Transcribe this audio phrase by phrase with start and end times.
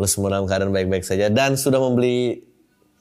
[0.00, 2.40] Lu semua dalam keadaan baik-baik saja dan sudah membeli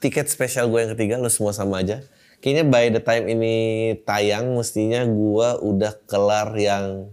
[0.04, 2.04] tiket spesial gue yang ketiga, lu semua sama aja.
[2.44, 3.56] Kayaknya by the time ini
[4.04, 7.08] tayang mestinya gue udah kelar yang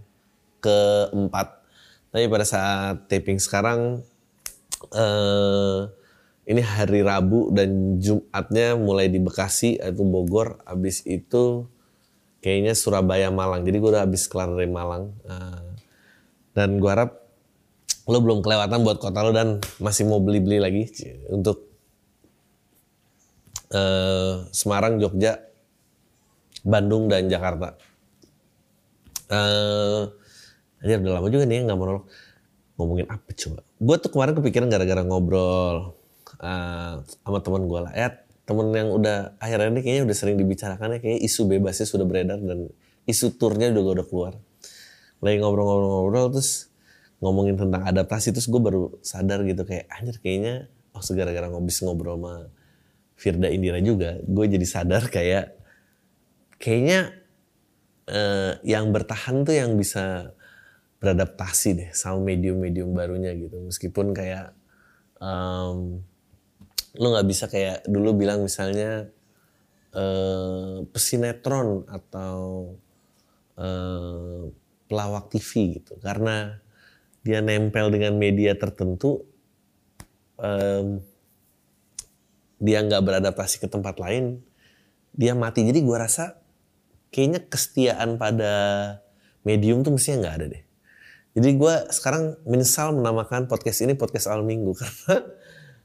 [0.59, 1.63] keempat.
[2.11, 4.03] Tapi pada saat taping sekarang
[4.91, 5.79] eh,
[6.47, 10.63] ini hari Rabu dan Jumatnya mulai di Bekasi atau Bogor.
[10.63, 11.67] Abis itu
[12.39, 13.67] kayaknya Surabaya Malang.
[13.67, 15.11] Jadi gue udah habis kelar dari Malang.
[15.27, 15.75] Uh,
[16.55, 17.26] dan gue harap
[18.07, 20.83] lo belum kelewatan buat kota lo dan masih mau beli-beli lagi
[21.27, 21.67] untuk
[23.75, 25.43] uh, Semarang, Jogja,
[26.63, 27.75] Bandung dan Jakarta.
[29.27, 30.07] Uh,
[30.79, 32.07] aja udah lama juga nih nggak mau
[32.79, 33.59] ngomongin apa coba.
[33.75, 35.99] Gue tuh kemarin kepikiran gara-gara ngobrol
[36.39, 37.91] uh, sama teman gue lah.
[37.91, 38.07] Ya
[38.47, 42.39] temen yang udah akhirnya ini kayaknya udah sering dibicarakan ya kayak isu bebasnya sudah beredar
[42.39, 42.71] dan
[43.03, 44.33] isu turnya juga udah keluar.
[45.19, 46.66] Lagi ngobrol-ngobrol-ngobrol terus
[47.17, 52.17] ngomongin tentang adaptasi terus gue baru sadar gitu kayak anjir kayaknya oh segara-gara ngobis ngobrol
[52.17, 52.33] sama
[53.17, 55.57] Firda Indira juga gue jadi sadar kayak
[56.61, 57.17] kayaknya
[58.09, 60.33] eh, yang bertahan tuh yang bisa
[60.97, 63.61] beradaptasi deh sama medium-medium barunya gitu.
[63.69, 64.53] Meskipun kayak
[65.21, 66.01] um,
[66.97, 69.05] lo nggak bisa kayak dulu bilang misalnya
[69.93, 72.73] eh, pesinetron atau
[73.61, 74.41] eh,
[74.89, 76.01] pelawak TV gitu.
[76.01, 76.57] Karena
[77.21, 79.23] dia nempel dengan media tertentu,
[80.37, 81.01] um,
[82.57, 84.41] dia nggak beradaptasi ke tempat lain,
[85.13, 85.65] dia mati.
[85.65, 86.37] Jadi gue rasa
[87.13, 88.53] kayaknya kesetiaan pada
[89.45, 90.63] medium tuh mestinya nggak ada deh.
[91.37, 95.21] Jadi gue sekarang menyesal menamakan podcast ini podcast awal minggu karena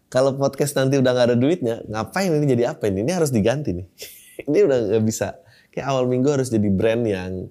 [0.08, 3.00] kalau podcast nanti udah nggak ada duitnya, ngapain ini jadi apa ini?
[3.04, 3.86] Ini harus diganti nih.
[4.48, 5.40] ini udah nggak bisa.
[5.72, 7.48] Kayak awal minggu harus jadi brand yang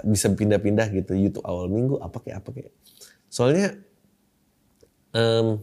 [0.00, 1.12] bisa pindah-pindah gitu.
[1.12, 2.72] YouTube awal minggu apa kayak apa kayak.
[3.28, 3.76] Soalnya
[5.12, 5.60] um,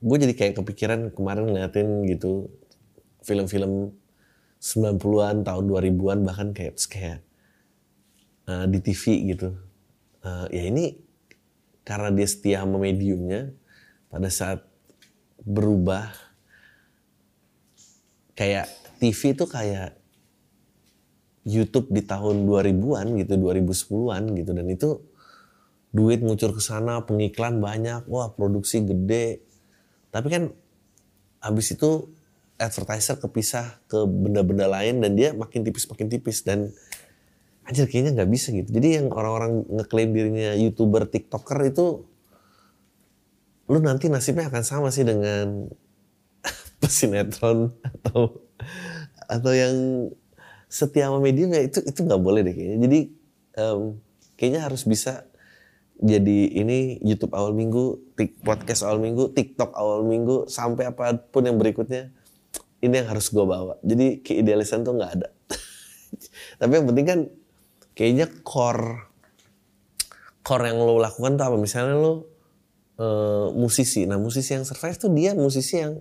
[0.00, 2.50] gue jadi kayak kepikiran kemarin ngeliatin gitu
[3.22, 3.94] film-film
[4.60, 7.20] 90-an tahun 2000-an bahkan kayak kayak
[8.48, 9.54] uh, di TV gitu.
[10.20, 11.00] Uh, ya ini
[11.84, 13.52] karena dia setia sama mediumnya
[14.12, 14.60] pada saat
[15.40, 16.12] berubah
[18.36, 18.68] kayak
[19.00, 19.99] TV itu kayak
[21.44, 24.88] YouTube di tahun 2000-an gitu, 2010-an gitu dan itu
[25.90, 29.42] duit ngucur ke sana, pengiklan banyak, wah produksi gede.
[30.14, 30.42] Tapi kan
[31.42, 32.10] habis itu
[32.60, 36.68] advertiser kepisah ke benda-benda lain dan dia makin tipis makin tipis dan
[37.64, 38.68] anjir kayaknya nggak bisa gitu.
[38.68, 42.04] Jadi yang orang-orang ngeklaim dirinya YouTuber, TikToker itu
[43.70, 45.70] lu nanti nasibnya akan sama sih dengan
[46.82, 48.42] pesinetron atau
[49.30, 49.74] atau yang
[50.70, 52.78] setia sama medium ya itu itu nggak boleh deh kayaknya.
[52.86, 53.00] Jadi
[53.58, 53.98] um,
[54.38, 55.26] kayaknya harus bisa
[56.00, 61.44] jadi ini YouTube awal minggu, tik, podcast awal minggu, TikTok awal minggu, sampai apa pun
[61.44, 62.08] yang berikutnya,
[62.80, 63.76] ini yang harus gue bawa.
[63.84, 65.28] Jadi keidealisan tuh nggak ada.
[66.62, 67.20] Tapi yang penting kan
[67.92, 69.12] kayaknya core
[70.40, 71.56] core yang lo lakukan tuh apa?
[71.60, 72.12] Misalnya lo
[72.96, 76.00] uh, musisi, nah musisi yang survive tuh dia musisi yang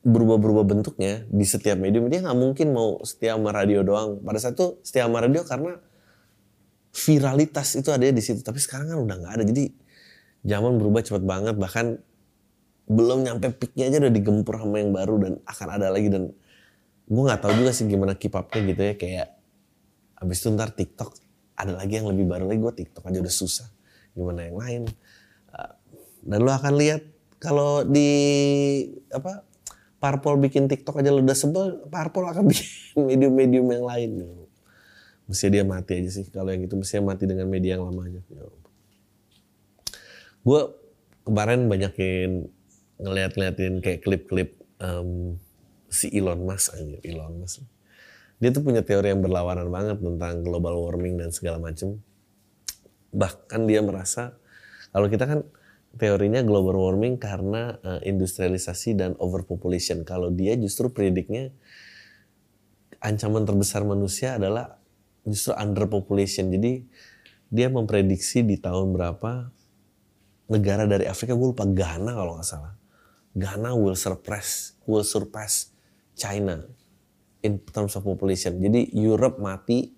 [0.00, 4.16] berubah-berubah bentuknya di setiap medium dia nggak mungkin mau setia sama radio doang.
[4.24, 5.76] Pada saat itu setia sama radio karena
[6.90, 9.44] viralitas itu ada di situ tapi sekarang kan udah nggak ada.
[9.44, 9.64] Jadi
[10.40, 12.00] zaman berubah cepat banget bahkan
[12.90, 16.08] belum nyampe peaknya aja udah digempur sama yang baru dan akan ada lagi.
[16.08, 16.32] Dan
[17.04, 19.28] gue nggak tahu juga sih gimana keep upnya gitu ya kayak
[20.20, 21.16] abis itu ntar TikTok
[21.60, 23.68] ada lagi yang lebih baru lagi gue TikTok aja udah susah.
[24.16, 24.82] Gimana yang lain?
[25.52, 25.72] Uh,
[26.24, 27.04] dan lo akan lihat
[27.36, 28.08] kalau di
[29.12, 29.49] apa
[30.00, 34.10] Parpol bikin TikTok aja lu udah sebel, Parpol akan bikin medium-medium yang lain.
[34.24, 34.34] Gitu.
[35.28, 36.26] Mesti dia mati aja sih.
[36.32, 38.18] Kalau yang itu mesti mati dengan media yang lama aja.
[38.32, 38.48] Ya
[40.40, 40.60] Gue
[41.28, 42.48] kemarin banyakin
[42.96, 45.36] ngeliat-ngeliatin kayak klip-klip um,
[45.92, 47.60] si Elon Musk aja, Elon Musk.
[48.40, 52.00] Dia tuh punya teori yang berlawanan banget tentang global warming dan segala macem.
[53.12, 54.32] Bahkan dia merasa
[54.96, 55.44] kalau kita kan
[55.98, 60.06] teorinya global warming karena uh, industrialisasi dan overpopulation.
[60.06, 61.50] Kalau dia justru prediknya
[63.02, 64.78] ancaman terbesar manusia adalah
[65.26, 66.52] justru underpopulation.
[66.52, 66.86] Jadi
[67.50, 69.50] dia memprediksi di tahun berapa
[70.50, 72.74] negara dari Afrika gue lupa Ghana kalau nggak salah.
[73.34, 75.74] Ghana will surpass will surpass
[76.14, 76.66] China
[77.42, 78.58] in terms of population.
[78.58, 79.90] Jadi Europe mati,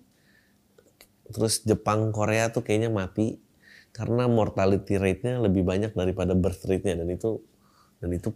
[1.29, 3.41] terus Jepang Korea tuh kayaknya mati
[3.93, 7.37] karena mortality rate-nya lebih banyak daripada birth rate-nya dan itu
[8.01, 8.29] dan itu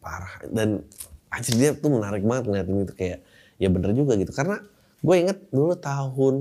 [0.00, 0.40] parah.
[0.48, 0.82] Dan
[1.28, 3.20] aja dia tuh menarik banget ngeliatin itu kayak
[3.60, 4.32] ya bener juga gitu.
[4.32, 4.56] Karena
[5.04, 6.34] gue inget dulu tahun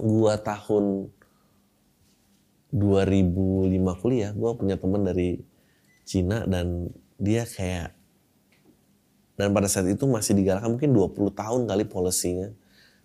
[0.00, 0.84] gue tahun
[2.72, 5.40] 2005 kuliah gue punya teman dari
[6.08, 6.88] Cina dan
[7.20, 7.92] dia kayak
[9.38, 12.50] dan pada saat itu masih digalakkan mungkin 20 tahun kali polisinya.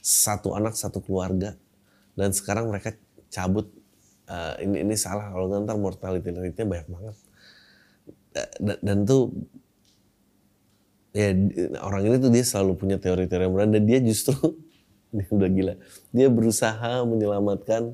[0.01, 1.53] Satu anak satu keluarga.
[2.17, 2.97] Dan sekarang mereka
[3.29, 3.69] cabut
[4.33, 7.15] uh, ini ini salah kalau ntar mortality rate-nya banyak banget
[8.57, 9.29] dan, dan tuh
[11.13, 11.29] ya
[11.85, 14.33] orang ini tuh dia selalu punya teori-teori yang dan dia justru
[15.15, 15.73] dia udah gila
[16.09, 17.93] dia berusaha menyelamatkan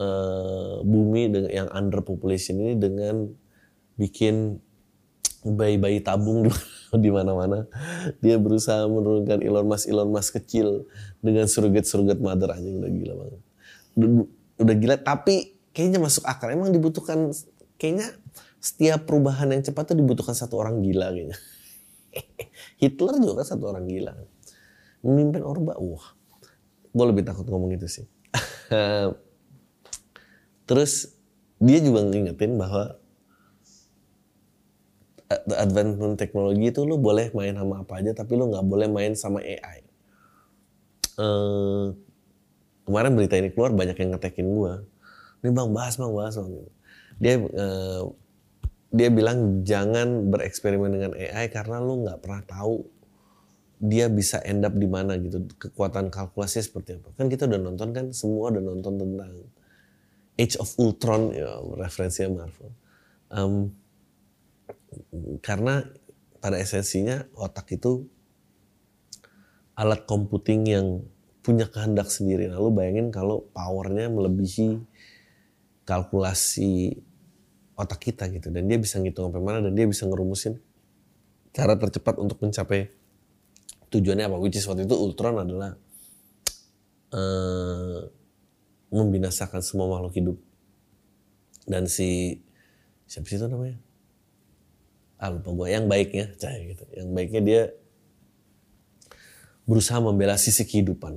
[0.00, 3.28] uh, bumi dengan yang underpopulation ini dengan
[4.00, 4.62] bikin
[5.44, 6.48] bayi-bayi tabung
[7.04, 7.68] di mana-mana.
[8.24, 10.88] Dia berusaha menurunkan Elon Musk Elon Musk kecil
[11.20, 13.40] dengan surrogate-surrogate mother aja udah gila banget.
[14.60, 16.52] Udah, gila tapi kayaknya masuk akal.
[16.52, 17.32] Emang dibutuhkan
[17.80, 18.12] kayaknya
[18.60, 21.38] setiap perubahan yang cepat tuh dibutuhkan satu orang gila kayaknya.
[22.80, 24.12] Hitler juga kan satu orang gila.
[25.00, 26.06] Memimpin Orba, wah.
[26.92, 28.06] Gue lebih takut ngomong itu sih.
[30.68, 31.16] Terus
[31.56, 33.00] dia juga ngingetin bahwa
[35.54, 39.38] advancement teknologi itu lu boleh main sama apa aja tapi lu nggak boleh main sama
[39.40, 39.78] AI.
[41.20, 41.86] Eh,
[42.84, 44.84] kemarin berita ini keluar banyak yang ngetekin gua.
[45.40, 46.52] Ini bang bahas bang bahas bang.
[47.20, 48.02] Dia uh,
[48.90, 52.82] dia bilang jangan bereksperimen dengan AI karena lu nggak pernah tahu
[53.80, 57.88] dia bisa end up di mana gitu kekuatan kalkulasinya seperti apa kan kita udah nonton
[57.96, 59.34] kan semua udah nonton tentang
[60.36, 61.48] Age of Ultron ya
[61.80, 62.70] referensinya Marvel
[63.32, 63.72] um,
[65.40, 65.86] karena
[66.44, 68.04] pada esensinya otak itu
[69.78, 70.86] alat computing yang
[71.40, 72.48] punya kehendak sendiri.
[72.48, 74.80] Lalu bayangin kalau powernya melebihi
[75.88, 77.00] kalkulasi
[77.74, 78.52] otak kita gitu.
[78.52, 80.60] Dan dia bisa ngitung sampai mana dan dia bisa ngerumusin
[81.50, 82.92] cara tercepat untuk mencapai
[83.90, 84.36] tujuannya apa.
[84.38, 85.74] Which is waktu itu Ultron adalah
[87.16, 88.00] uh,
[88.92, 90.36] membinasakan semua makhluk hidup.
[91.64, 92.40] Dan si
[93.08, 93.78] siapa sih itu namanya?
[95.20, 96.84] Ah lupa gue yang baiknya, cahaya gitu.
[96.96, 97.60] Yang baiknya dia
[99.64, 101.16] berusaha membela sisi kehidupan.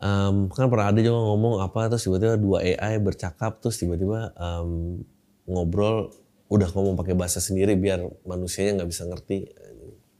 [0.00, 4.96] Um, kan pernah ada juga ngomong apa terus tiba-tiba dua AI bercakap terus tiba-tiba um,
[5.44, 6.08] ngobrol
[6.48, 9.52] udah ngomong pakai bahasa sendiri biar manusianya nggak bisa ngerti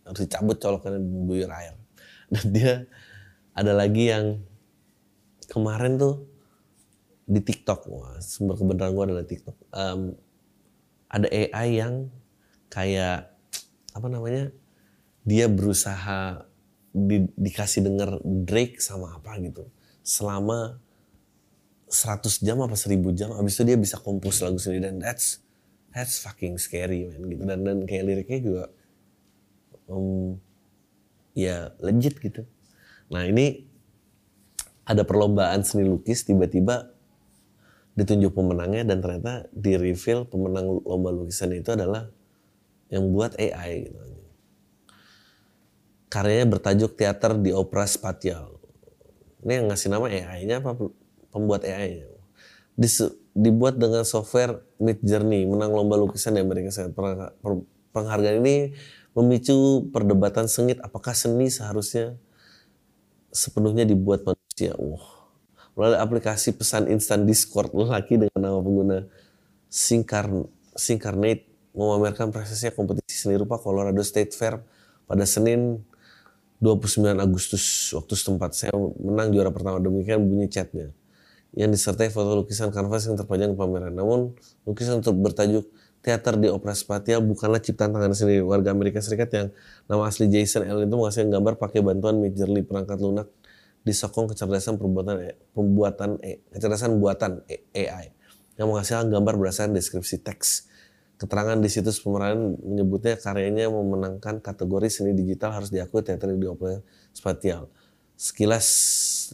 [0.04, 1.80] harus dicabut colokannya buyur air
[2.36, 2.72] dan dia
[3.56, 4.44] ada lagi yang
[5.50, 6.28] kemarin tuh
[7.30, 9.56] di TikTok, wah sumber kebenaran gue adalah TikTok.
[9.70, 10.18] Um,
[11.06, 12.10] ada AI yang
[12.66, 13.30] kayak
[13.94, 14.50] apa namanya?
[15.24, 16.46] Dia berusaha
[16.90, 19.68] di, dikasih denger Drake sama apa gitu.
[20.02, 20.80] Selama
[21.90, 25.42] 100 jam apa 1000 jam habis itu dia bisa kompos lagu sendiri dan that's
[25.90, 28.64] that's fucking scary man gitu dan dan kayak liriknya juga
[29.90, 30.38] um,
[31.34, 32.46] ya legit gitu.
[33.10, 33.66] Nah, ini
[34.86, 36.94] ada perlombaan seni lukis tiba-tiba
[37.98, 42.06] ditunjuk pemenangnya dan ternyata di reveal pemenang lomba lukisan itu adalah
[42.90, 43.98] yang buat AI gitu.
[46.10, 48.58] Karyanya bertajuk teater di opera spatial.
[49.46, 50.74] Ini yang ngasih nama AI-nya apa
[51.30, 52.10] pembuat AI-nya?
[53.36, 57.36] dibuat dengan software Mid Journey, menang lomba lukisan di Amerika Serikat.
[57.92, 58.74] Penghargaan ini
[59.14, 62.14] memicu perdebatan sengit apakah seni seharusnya
[63.30, 64.74] sepenuhnya dibuat manusia.
[64.78, 65.30] Wah.
[65.78, 69.06] Melalui aplikasi pesan instan Discord laki dengan nama pengguna
[69.70, 70.26] Sinkar
[70.74, 74.58] Sinkarnate memamerkan prosesnya kompetisi seni rupa Colorado State Fair
[75.06, 75.82] pada Senin
[76.60, 78.52] 29 Agustus waktu setempat.
[78.52, 80.92] Saya menang juara pertama demikian bunyi chatnya
[81.56, 83.90] yang disertai foto lukisan kanvas yang terpajang di pameran.
[83.96, 84.36] Namun
[84.68, 85.66] lukisan untuk bertajuk
[86.00, 89.48] teater di opera spatial bukanlah ciptaan tangan sendiri warga Amerika Serikat yang
[89.84, 93.28] nama asli Jason Allen itu menghasilkan gambar pakai bantuan Midjourney perangkat lunak
[93.84, 98.12] disokong kecerdasan perbuatan e, pembuatan e, kecerdasan buatan e, AI
[98.56, 100.68] yang menghasilkan gambar berdasarkan deskripsi teks.
[101.20, 106.80] Keterangan di situs pemeran menyebutnya karyanya memenangkan kategori seni digital harus diakui teater di opera
[107.12, 107.68] spatial.
[108.16, 108.66] Sekilas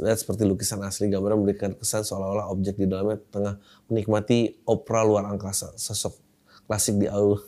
[0.02, 3.54] lihat seperti lukisan asli gambar memberikan kesan seolah-olah objek di dalamnya tengah
[3.86, 5.78] menikmati opera luar angkasa.
[5.78, 6.18] Sosok
[6.66, 7.38] klasik di aula,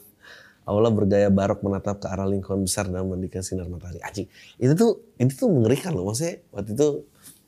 [0.63, 3.99] aula bergaya barok menatap ke arah lingkungan besar dan memandikan sinar matahari.
[4.07, 4.31] Anjing,
[4.63, 6.15] itu tuh itu tuh mengerikan loh.
[6.15, 6.89] Maksudnya waktu itu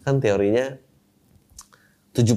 [0.03, 0.75] kan teorinya
[2.19, 2.35] 70%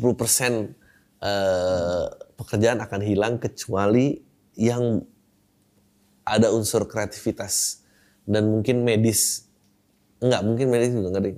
[1.25, 2.05] uh,
[2.37, 4.22] pekerjaan akan hilang kecuali
[4.55, 5.05] yang
[6.23, 7.83] ada unsur kreativitas
[8.23, 9.49] dan mungkin medis
[10.23, 11.31] enggak mungkin medis juga enggak ada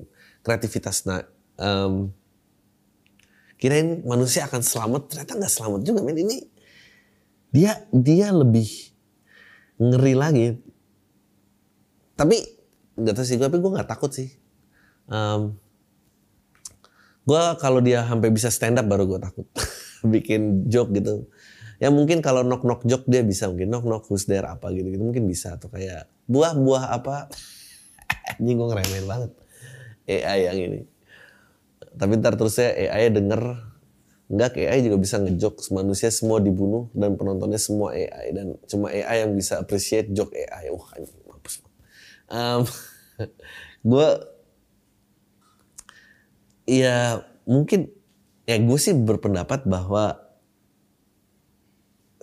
[0.45, 1.25] kreativitas nah
[1.57, 2.13] um,
[3.55, 6.17] kirain manusia akan selamat ternyata nggak selamat juga men.
[6.19, 6.37] Ini
[7.51, 8.67] dia dia lebih
[9.79, 10.47] ngeri lagi.
[12.15, 12.37] Tapi
[12.95, 14.31] nggak tahu sih tapi gue nggak takut sih.
[15.09, 15.55] Um,
[17.25, 19.47] gue kalau dia sampai bisa stand up baru gue takut.
[20.13, 21.25] Bikin joke gitu
[21.79, 24.87] ya mungkin kalau knock knock joke dia bisa mungkin knock knock who's there apa gitu
[24.95, 27.29] gitu mungkin bisa atau kayak buah buah apa.
[28.37, 29.31] Anjing gue ngeremehin banget
[30.05, 30.79] AI yang ini.
[31.95, 33.41] Tapi ntar terusnya AI denger.
[34.25, 39.21] Enggak, AI juga bisa ngejok manusia semua dibunuh dan penontonnya semua AI dan cuma AI
[39.21, 40.73] yang bisa appreciate joke AI.
[40.73, 41.61] Wah, anjing mampus.
[42.25, 42.65] Um,
[43.93, 44.07] gue
[46.65, 47.93] ya mungkin
[48.49, 50.24] ya gue sih berpendapat bahwa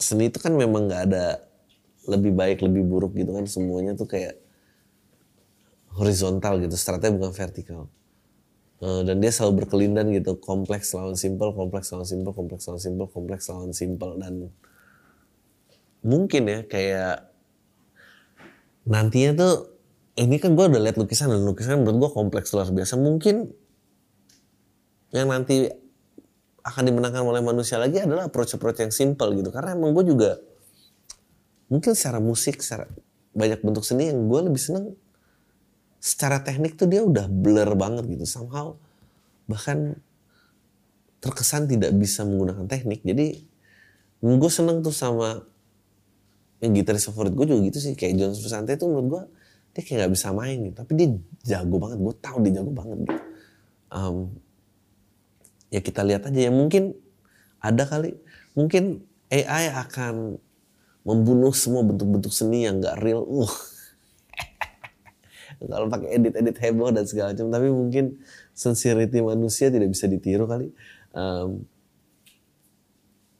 [0.03, 1.47] seni itu kan memang nggak ada
[2.11, 3.47] lebih baik lebih buruk gitu kan.
[3.47, 4.43] Semuanya tuh kayak
[5.95, 7.87] horizontal gitu stratnya bukan vertikal.
[8.83, 13.07] Uh, dan dia selalu berkelindan gitu kompleks lawan simple kompleks lawan simple kompleks lawan simple
[13.07, 14.51] kompleks lawan simple dan
[16.03, 17.31] mungkin ya kayak
[18.83, 19.55] nantinya tuh
[20.19, 23.01] ini kan gue udah lihat lukisan dan lukisan menurut gue kompleks luar biasa.
[23.01, 23.49] Mungkin
[25.13, 25.73] yang nanti
[26.63, 29.51] akan dimenangkan oleh manusia lagi adalah approach-approach yang simple gitu.
[29.51, 30.39] Karena emang gue juga
[31.67, 32.87] mungkin secara musik secara
[33.33, 34.93] banyak bentuk seni yang gue lebih seneng
[36.03, 38.25] secara teknik tuh dia udah blur banget gitu.
[38.27, 38.79] Somehow
[39.51, 39.99] bahkan
[41.23, 43.03] terkesan tidak bisa menggunakan teknik.
[43.03, 43.43] Jadi
[44.23, 45.43] gue seneng tuh sama
[46.63, 47.95] yang gitaris favorit gue juga gitu sih.
[47.99, 49.23] Kayak John Frusciante tuh menurut gue
[49.73, 50.77] dia kayak nggak bisa main gitu.
[50.79, 51.09] Tapi dia
[51.43, 51.99] jago banget.
[51.99, 53.19] Gue tahu dia jago banget gitu.
[53.93, 54.17] Um,
[55.73, 56.93] ya kita lihat aja ya mungkin
[57.63, 58.19] ada kali.
[58.53, 59.01] Mungkin
[59.33, 60.37] AI akan
[61.03, 63.25] membunuh semua bentuk-bentuk seni yang gak real.
[63.25, 63.49] Uh.
[65.73, 68.21] Kalau pakai edit-edit heboh dan segala macam tapi mungkin
[68.53, 70.69] sincerity manusia tidak bisa ditiru kali.
[71.17, 71.65] Um,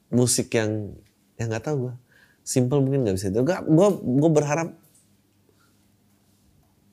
[0.09, 0.95] musik yang
[1.41, 1.95] yang nggak tahu gue
[2.45, 3.45] simple mungkin nggak bisa ditiru.
[3.45, 4.69] Gue gue berharap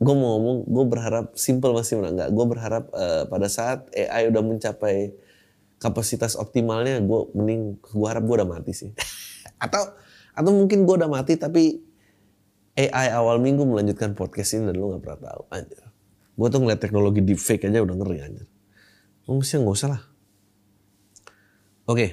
[0.00, 4.42] gue mau ngomong gue berharap simple masih nggak gue berharap uh, pada saat AI udah
[4.42, 5.12] mencapai
[5.80, 8.90] kapasitas optimalnya gue mending gue harap gue udah mati sih
[9.64, 9.80] atau
[10.36, 11.90] atau mungkin gue udah mati tapi
[12.78, 15.84] AI awal minggu melanjutkan podcast ini dan lu gak pernah tahu anjir.
[16.38, 18.46] Gue tuh ngeliat teknologi deepfake aja udah ngeri anjir.
[19.28, 20.02] Oh, mesti gak usah lah.
[21.84, 21.92] Oke.
[21.92, 22.10] Okay.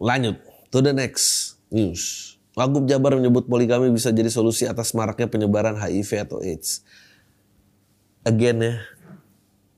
[0.00, 0.40] Lanjut.
[0.74, 2.34] To the next news.
[2.56, 6.82] Wagub Jabar menyebut poligami bisa jadi solusi atas maraknya penyebaran HIV atau AIDS.
[8.26, 8.74] Again ya,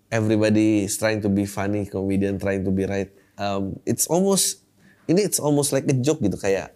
[0.08, 3.12] everybody is trying to be funny, comedian trying to be right.
[3.38, 4.64] Um, it's almost,
[5.06, 6.74] ini it's almost like a joke gitu kayak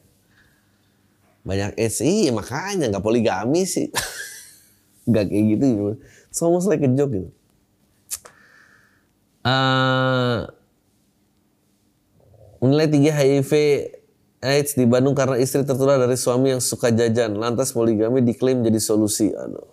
[1.43, 3.91] banyak AIDS iya makanya nggak poligami sih.
[5.11, 5.93] Nggak kayak gitu gitu.
[6.31, 7.31] It's almost like a joke gitu.
[9.43, 10.47] Uh,
[12.63, 13.53] menilai tinggi HIV
[14.39, 17.35] AIDS di Bandung karena istri tertular dari suami yang suka jajan.
[17.35, 19.35] Lantas poligami diklaim jadi solusi.
[19.35, 19.73] Aduh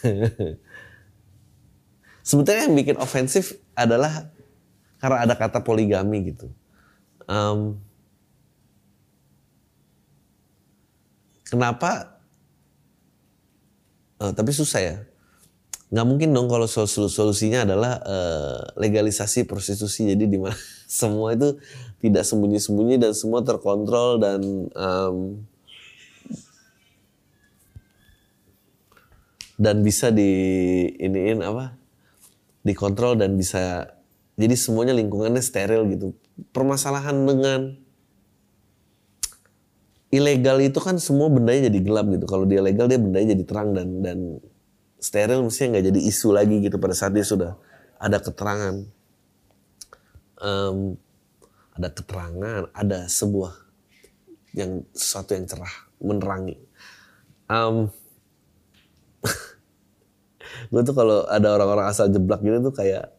[2.30, 4.30] sebetulnya yang bikin ofensif adalah
[5.02, 6.46] karena ada kata poligami gitu
[7.26, 7.74] um,
[11.50, 12.22] Kenapa?
[14.22, 14.96] Uh, tapi susah ya.
[15.90, 20.06] Nggak mungkin dong kalau sol solusinya adalah uh, legalisasi prostitusi.
[20.06, 20.54] Jadi di mana
[20.86, 21.58] semua itu
[21.98, 25.42] tidak sembunyi-sembunyi dan semua terkontrol dan um,
[29.58, 30.30] dan bisa di
[31.02, 31.79] iniin apa?
[32.66, 33.88] Dikontrol dan bisa
[34.40, 36.16] jadi semuanya lingkungannya steril gitu.
[36.52, 37.60] Permasalahan dengan
[40.10, 42.24] ilegal itu kan semua bendanya jadi gelap gitu.
[42.24, 44.18] Kalau dia legal dia bendanya jadi terang dan dan
[45.00, 47.56] steril mestinya nggak jadi isu lagi gitu pada saat dia sudah
[48.00, 48.84] ada keterangan.
[50.40, 50.96] Um,
[51.76, 53.52] ada keterangan, ada sebuah
[54.56, 56.56] yang sesuatu yang cerah, menerangi.
[57.46, 57.92] Um,
[60.70, 63.10] gue tuh kalau ada orang-orang asal jeblak gitu tuh kayak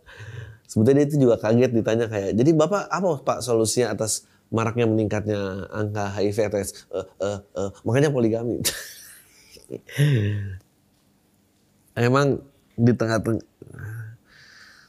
[0.66, 5.72] sebetulnya dia itu juga kaget ditanya kayak jadi bapak apa pak solusinya atas maraknya meningkatnya
[5.72, 6.60] angka HIV atau.
[6.60, 8.60] Uh, uh, uh, makanya poligami.
[11.96, 12.44] Emang
[12.76, 13.44] di tengah-tengah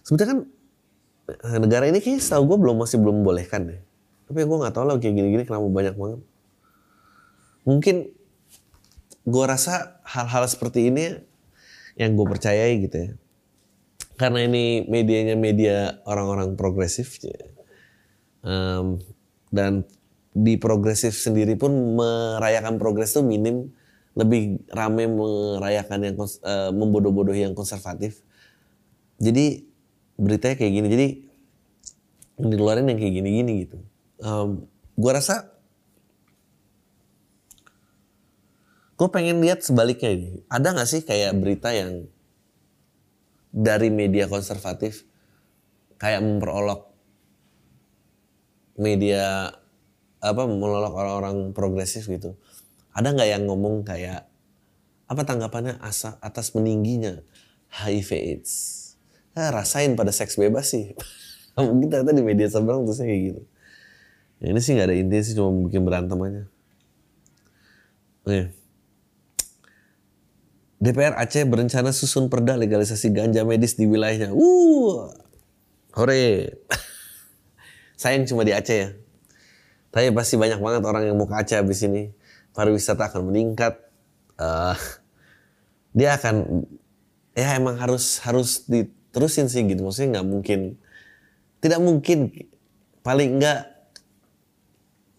[0.02, 0.38] sebetulnya kan
[1.62, 3.80] negara ini kayaknya setahu gue belum masih belum membolehkan deh.
[4.26, 6.20] Tapi gue nggak tahu lah kayak gini-gini kenapa banyak banget.
[7.62, 8.10] Mungkin
[9.22, 11.22] gue rasa hal-hal seperti ini
[11.96, 13.10] yang gue percayai gitu ya.
[14.16, 17.18] karena ini medianya media orang-orang progresif
[18.44, 19.00] um,
[19.52, 19.84] dan
[20.32, 23.68] di progresif sendiri pun merayakan progres itu minim
[24.12, 28.20] lebih rame merayakan yang uh, membodoh-bodohi yang konservatif.
[29.16, 29.64] Jadi
[30.20, 30.88] beritanya kayak gini.
[30.88, 31.08] Jadi
[32.40, 33.78] yang dikeluarin yang kayak gini-gini gitu.
[34.20, 35.52] Um, gua rasa
[38.96, 42.06] gue pengen lihat sebaliknya ini ada nggak sih kayak berita yang
[43.52, 45.04] dari media konservatif
[46.00, 46.92] kayak memperolok
[48.80, 49.52] media
[50.22, 52.38] apa melolok orang-orang progresif gitu.
[52.94, 54.30] Ada nggak yang ngomong kayak
[55.10, 57.20] apa tanggapannya asa atas meningginya
[57.74, 58.52] HIV AIDS?
[59.32, 60.94] Nah, rasain pada seks bebas sih.
[61.58, 63.42] Mungkin ternyata di media seberang terusnya kayak gitu.
[64.42, 66.42] Ini sih nggak ada inti sih cuma bikin berantem aja.
[68.24, 68.61] Oke.
[70.82, 74.34] DPR Aceh berencana susun perda legalisasi ganja medis di wilayahnya.
[74.34, 75.14] Uh,
[75.94, 76.58] hore.
[78.02, 78.90] Sayang cuma di Aceh ya.
[79.94, 82.10] Tapi pasti banyak banget orang yang mau ke Aceh habis ini.
[82.50, 83.78] Pariwisata akan meningkat.
[84.34, 84.74] Uh,
[85.96, 86.66] dia akan
[87.38, 89.86] ya emang harus harus diterusin sih gitu.
[89.86, 90.82] Maksudnya nggak mungkin
[91.62, 92.34] tidak mungkin
[93.06, 93.70] paling enggak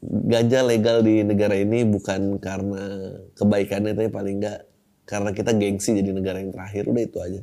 [0.04, 4.68] ganja legal di negara ini bukan karena kebaikannya tapi paling enggak
[5.04, 7.42] karena kita gengsi jadi negara yang terakhir udah itu aja.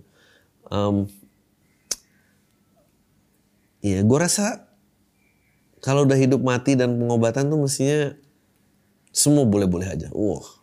[0.71, 1.09] Um,
[3.85, 4.69] ya gue rasa
[5.81, 8.17] kalau udah hidup mati dan pengobatan tuh mestinya
[9.11, 10.09] semua boleh-boleh aja.
[10.13, 10.61] Wah.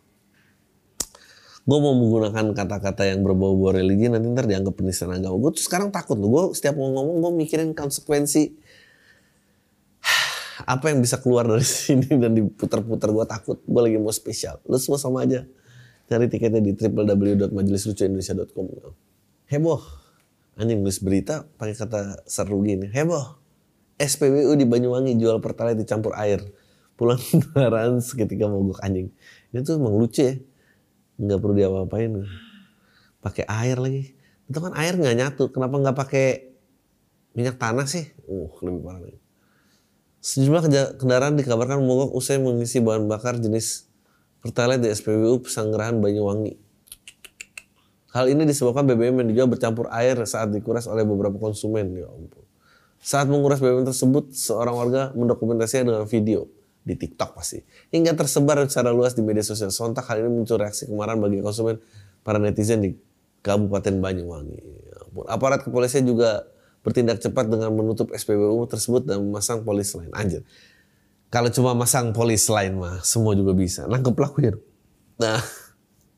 [1.68, 5.36] Gue mau menggunakan kata-kata yang berbau-bau religi nanti ntar dianggap penistaan agama.
[5.36, 6.28] Gue tuh sekarang takut loh.
[6.32, 8.56] Gue setiap mau ngomong gue mikirin konsekuensi
[10.64, 13.12] apa yang bisa keluar dari sini dan diputar-putar.
[13.12, 13.60] Gue takut.
[13.68, 14.64] Gue lagi mau spesial.
[14.64, 15.44] Lu semua sama aja
[16.08, 18.66] Cari tiketnya di www.majelislucuindonesia.com.
[19.52, 19.82] Heboh.
[20.56, 22.88] Anjing nulis berita pakai kata seru gini.
[22.88, 23.36] Heboh.
[24.00, 26.40] SPBU di Banyuwangi jual pertalite dicampur air.
[26.96, 27.20] Pulang
[27.52, 29.12] kendaraan seketika mogok anjing.
[29.52, 30.34] Ini tuh emang lucu ya.
[31.20, 32.24] Nggak perlu diapa-apain.
[33.20, 34.16] Pakai air lagi.
[34.48, 35.52] Itu kan air nggak nyatu.
[35.52, 36.56] Kenapa nggak pakai
[37.36, 38.08] minyak tanah sih?
[38.24, 39.20] Uh, lebih parah lagi.
[40.24, 43.87] Sejumlah kendaraan dikabarkan mogok usai mengisi bahan bakar jenis
[44.38, 46.54] Pertalite di SPBU Pesanggerahan Banyuwangi.
[48.14, 51.90] Hal ini disebabkan BBM yang dijual bercampur air saat dikuras oleh beberapa konsumen.
[51.98, 52.46] Ya ampun.
[53.02, 56.46] Saat menguras BBM tersebut, seorang warga mendokumentasikan dengan video
[56.86, 57.60] di TikTok pasti.
[57.90, 59.74] Hingga tersebar secara luas di media sosial.
[59.74, 61.82] Sontak hal ini muncul reaksi kemarahan bagi konsumen
[62.22, 62.94] para netizen di
[63.42, 64.58] Kabupaten Banyuwangi.
[64.86, 65.24] Ya ampun.
[65.26, 66.46] Aparat kepolisian juga
[66.86, 70.14] bertindak cepat dengan menutup SPBU tersebut dan memasang polis lain.
[70.14, 70.46] Anjir.
[71.28, 73.84] Kalau cuma masang polis lain mah semua juga bisa.
[73.84, 74.56] Nangkep pelakunya.
[75.20, 75.36] Nah,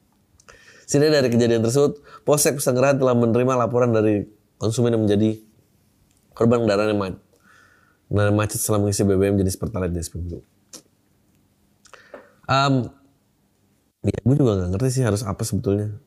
[0.91, 4.23] sini dari kejadian tersebut, Polsek Pesanggerahan telah menerima laporan dari
[4.61, 5.43] konsumen yang menjadi
[6.31, 7.19] korban kendaraan yang macet.
[8.07, 10.39] Kendaraan macet setelah mengisi BBM jenis Pertalite di SPBU.
[12.51, 12.91] Um,
[14.03, 15.99] ya gue juga gak ngerti sih harus apa sebetulnya.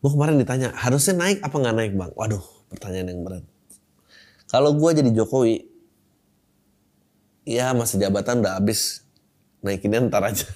[0.00, 2.12] Gue kemarin ditanya, harusnya naik apa nggak naik bang?
[2.16, 2.40] Waduh,
[2.72, 3.44] pertanyaan yang berat.
[4.48, 5.69] Kalau gue jadi Jokowi,
[7.50, 9.02] ya masa jabatan udah habis.
[9.66, 10.46] Naikinnya ntar aja.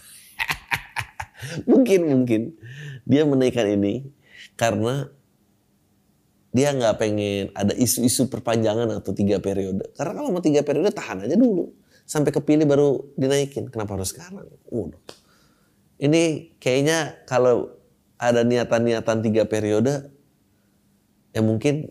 [1.70, 2.54] Mungkin mungkin.
[3.04, 4.06] Dia menaikkan ini
[4.54, 5.10] karena
[6.54, 9.90] dia nggak pengen ada isu-isu perpanjangan atau tiga periode.
[9.98, 11.74] Karena kalau mau tiga periode tahan aja dulu.
[12.06, 13.68] Sampai kepilih baru dinaikin.
[13.68, 14.46] Kenapa harus sekarang?
[14.70, 15.02] Udah.
[15.94, 17.70] ini kayaknya kalau
[18.18, 20.10] ada niatan-niatan tiga periode
[21.30, 21.90] ya mungkin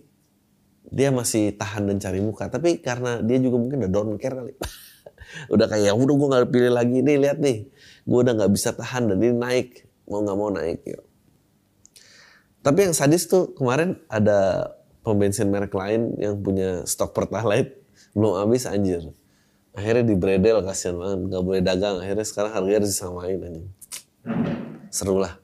[0.91, 2.47] dia masih tahan dan cari muka.
[2.49, 4.53] Tapi karena dia juga mungkin udah don't care kali
[5.49, 7.67] udah kayak udah gue nggak pilih lagi nih lihat nih.
[8.03, 9.87] Gue udah nggak bisa tahan dan ini naik.
[10.07, 10.99] Mau nggak mau naik ya
[12.63, 14.71] tapi yang sadis tuh kemarin ada
[15.03, 17.75] pembensin merek lain yang punya stok pertalite
[18.15, 19.03] belum habis anjir.
[19.75, 21.19] Akhirnya di bredel kasihan banget.
[21.27, 21.99] Nggak boleh dagang.
[21.99, 23.63] Akhirnya sekarang harganya disamain aja
[24.87, 25.35] seru lah.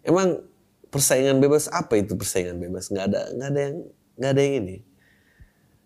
[0.00, 0.40] Emang
[0.88, 2.88] persaingan bebas apa itu persaingan bebas?
[2.88, 3.76] Nggak ada nggak ada yang
[4.16, 4.76] nggak ada yang ini.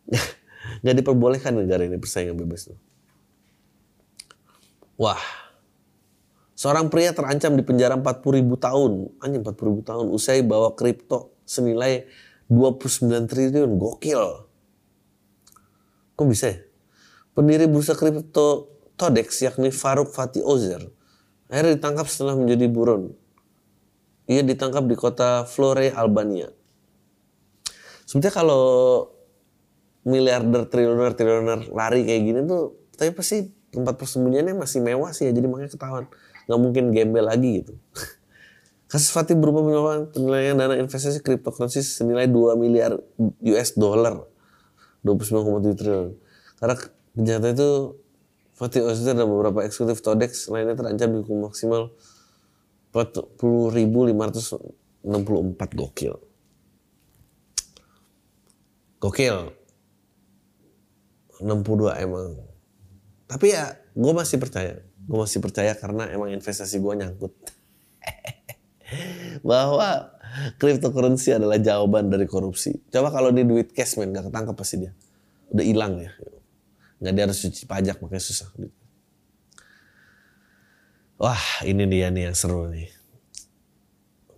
[0.85, 2.77] Nggak diperbolehkan negara ini persaingan bebas tuh
[4.99, 5.23] Wah,
[6.59, 9.15] seorang pria terancam di penjara 40 ribu tahun.
[9.23, 10.11] Anjing 40 ribu tahun.
[10.11, 12.11] Usai bawa kripto senilai
[12.51, 13.79] 29 triliun.
[13.79, 14.23] Gokil.
[16.19, 16.59] Kok bisa ya?
[17.39, 20.99] Pendiri bursa kripto Todex yakni Faruk Fatih Ozer
[21.49, 23.13] akhirnya ditangkap setelah menjadi buron.
[24.29, 26.53] Ia ditangkap di kota Flore, Albania.
[28.05, 28.65] Sebenarnya kalau
[30.05, 35.33] miliarder, triliuner, triliuner lari kayak gini tuh, tapi pasti tempat persembunyiannya masih mewah sih ya
[35.33, 36.05] jadi makanya ketahuan
[36.49, 37.77] nggak mungkin gembel lagi gitu
[38.89, 39.61] Kasus Fatih berupa
[40.09, 42.97] penilaian dana investasi cryptocurrency senilai 2 miliar
[43.45, 44.25] US dollar.
[45.05, 46.17] 29,7 triliun.
[46.57, 46.75] Karena
[47.13, 48.01] kejahatan itu
[48.57, 51.93] Fatih Ositer dan beberapa eksekutif Todex lainnya terancam dihukum maksimal
[52.97, 56.17] 40.564 gokil.
[58.99, 59.53] Gokil.
[61.45, 62.41] 62 emang.
[63.29, 64.81] Tapi ya gue masih percaya.
[65.05, 67.33] Gue masih percaya karena emang investasi gue nyangkut.
[69.49, 70.17] bahwa
[70.57, 72.73] cryptocurrency adalah jawaban dari korupsi.
[72.89, 74.93] Coba kalau di duit cash man gak ketangkep pasti dia.
[75.53, 76.11] Udah hilang ya.
[76.99, 78.49] Nggak dia harus cuci pajak makanya susah.
[81.19, 82.91] Wah ini dia nih yang seru nih.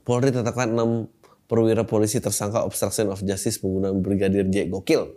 [0.04, 4.68] Polri tetapkan 6 perwira polisi tersangka obstruction of justice penggunaan Brigadir J.
[4.68, 5.12] Gokil.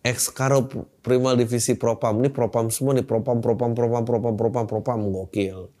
[0.00, 0.64] Ex Karo
[1.04, 2.24] Primal Divisi Propam.
[2.24, 3.04] Ini Propam semua nih.
[3.04, 4.98] Propam, Propam, Propam, Propam, Propam, Propam.
[5.12, 5.80] Gokil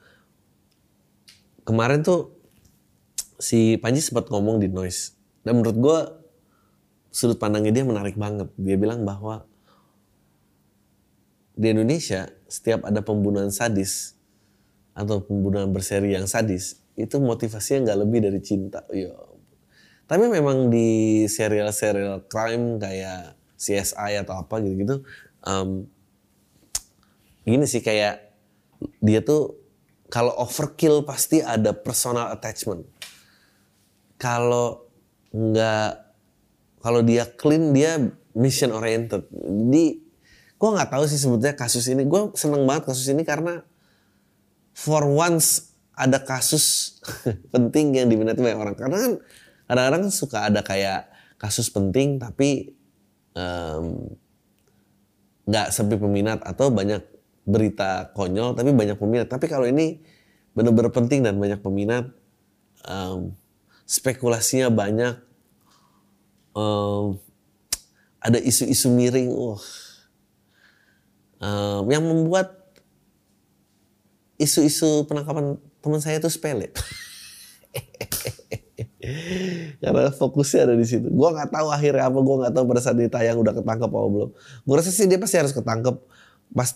[1.70, 2.34] kemarin tuh
[3.38, 5.14] si Panji sempat ngomong di Noise
[5.46, 5.98] dan menurut gue
[7.14, 8.50] sudut pandangnya dia menarik banget.
[8.58, 9.46] Dia bilang bahwa
[11.54, 14.18] di Indonesia setiap ada pembunuhan sadis
[14.98, 18.82] atau pembunuhan berseri yang sadis itu motivasinya nggak lebih dari cinta.
[18.90, 19.38] Yo.
[20.10, 25.04] Tapi memang di serial-serial crime kayak CSI atau apa gitu-gitu,
[25.44, 25.84] um,
[27.44, 28.32] gini sih kayak
[29.04, 29.60] dia tuh
[30.10, 32.82] kalau overkill pasti ada personal attachment.
[34.18, 34.90] Kalau
[35.30, 35.90] nggak,
[36.82, 37.96] kalau dia clean dia
[38.34, 39.24] mission oriented.
[39.30, 40.02] Jadi
[40.60, 42.04] gue nggak tahu sih sebetulnya kasus ini.
[42.04, 43.62] Gue seneng banget kasus ini karena
[44.74, 46.98] for once ada kasus
[47.54, 48.76] penting yang diminati banyak orang.
[48.76, 49.12] Karena kan
[49.70, 51.06] kadang-kadang suka ada kayak
[51.38, 52.79] kasus penting tapi
[55.46, 57.02] nggak um, sepi peminat atau banyak
[57.46, 59.26] berita konyol tapi banyak peminat.
[59.30, 60.02] Tapi kalau ini
[60.54, 62.10] benar-benar penting dan banyak peminat,
[62.86, 63.34] um,
[63.86, 65.18] spekulasinya banyak,
[66.54, 67.18] um,
[68.20, 69.62] ada isu-isu miring, wah,
[71.40, 72.60] um, yang membuat
[74.36, 76.72] isu-isu penangkapan teman saya itu sepele.
[79.82, 81.08] Karena fokusnya ada di situ.
[81.08, 84.30] Gue nggak tahu akhirnya apa, gue nggak tahu pada saat ditayang udah ketangkep apa belum.
[84.36, 85.96] Gue rasa sih dia pasti harus ketangkep.
[86.50, 86.70] Pas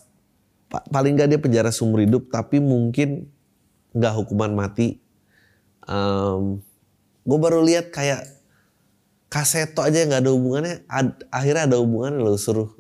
[0.91, 3.31] paling nggak dia penjara seumur hidup tapi mungkin
[3.95, 4.99] nggak hukuman mati
[5.87, 6.59] um,
[7.23, 8.27] gue baru lihat kayak
[9.31, 12.71] kaseto aja nggak ada hubungannya ad, akhirnya ada hubungannya lo suruh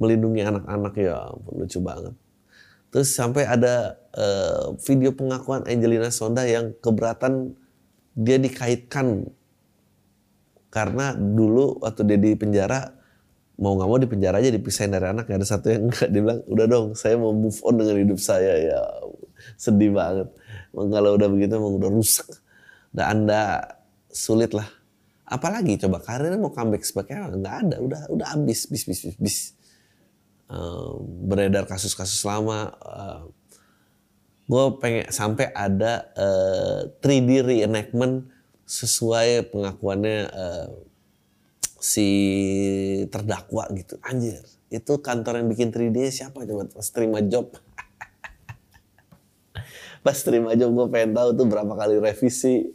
[0.00, 2.14] melindungi anak-anak ya lucu banget
[2.92, 7.56] terus sampai ada uh, video pengakuan Angelina Sonda yang keberatan
[8.16, 9.28] dia dikaitkan.
[10.72, 12.96] Karena dulu waktu dia di penjara
[13.60, 15.28] mau nggak mau di penjara aja dipisahin dari anak.
[15.28, 18.52] Ada satu yang enggak dia bilang udah dong saya mau move on dengan hidup saya.
[18.56, 18.80] Ya
[19.60, 20.28] sedih banget.
[20.72, 22.28] Kalau udah begitu emang udah rusak.
[22.92, 23.76] Dan anda
[24.08, 24.68] sulit lah.
[25.28, 27.76] Apalagi coba karirnya mau comeback sebagai nggak ada.
[27.80, 29.38] Udah udah habis bis bis bis bis
[30.52, 33.24] uh, beredar kasus-kasus lama uh,
[34.46, 38.26] gue pengen sampai ada uh, 3D reenactment
[38.66, 40.68] sesuai pengakuannya uh,
[41.82, 42.08] si
[43.10, 43.98] terdakwa gitu.
[44.06, 47.50] Anjir, itu kantor yang bikin 3D siapa coba pas terima job.
[50.06, 52.74] pas terima job gue pengen tahu tuh berapa kali revisi,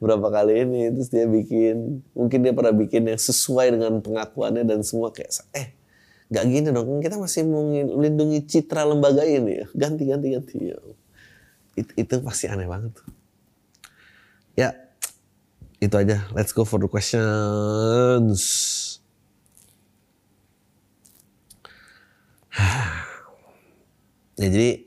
[0.00, 4.80] berapa kali ini terus dia bikin, mungkin dia pernah bikin yang sesuai dengan pengakuannya dan
[4.84, 5.76] semua kayak eh
[6.32, 10.80] gak gini dong kita masih mau melindungi citra lembaga ini ganti ganti ganti ya.
[11.72, 13.08] It, itu pasti aneh banget tuh.
[14.52, 14.76] Ya,
[15.80, 16.28] itu aja.
[16.36, 18.40] Let's go for the questions.
[24.40, 24.84] ya jadi,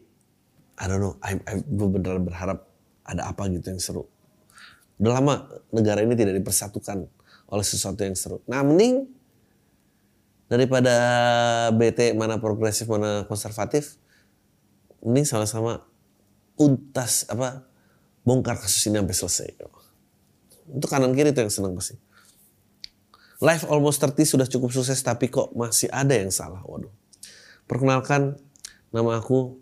[0.78, 1.18] I don't know.
[1.26, 2.70] I, I, gue benar berharap
[3.02, 4.06] ada apa gitu yang seru.
[5.02, 7.10] Udah lama negara ini tidak dipersatukan
[7.50, 8.42] oleh sesuatu yang seru.
[8.46, 9.10] Nah mending
[10.46, 10.94] daripada
[11.74, 13.98] BT mana progresif mana konservatif,
[15.02, 15.82] mending sama-sama
[16.56, 17.64] untas apa
[18.26, 19.48] bongkar kasus ini sampai selesai.
[20.76, 21.96] Itu kanan kiri itu yang senang pasti.
[23.44, 26.64] Live almost 30 sudah cukup sukses tapi kok masih ada yang salah.
[26.64, 26.92] Waduh.
[27.68, 28.40] Perkenalkan
[28.90, 29.62] nama aku.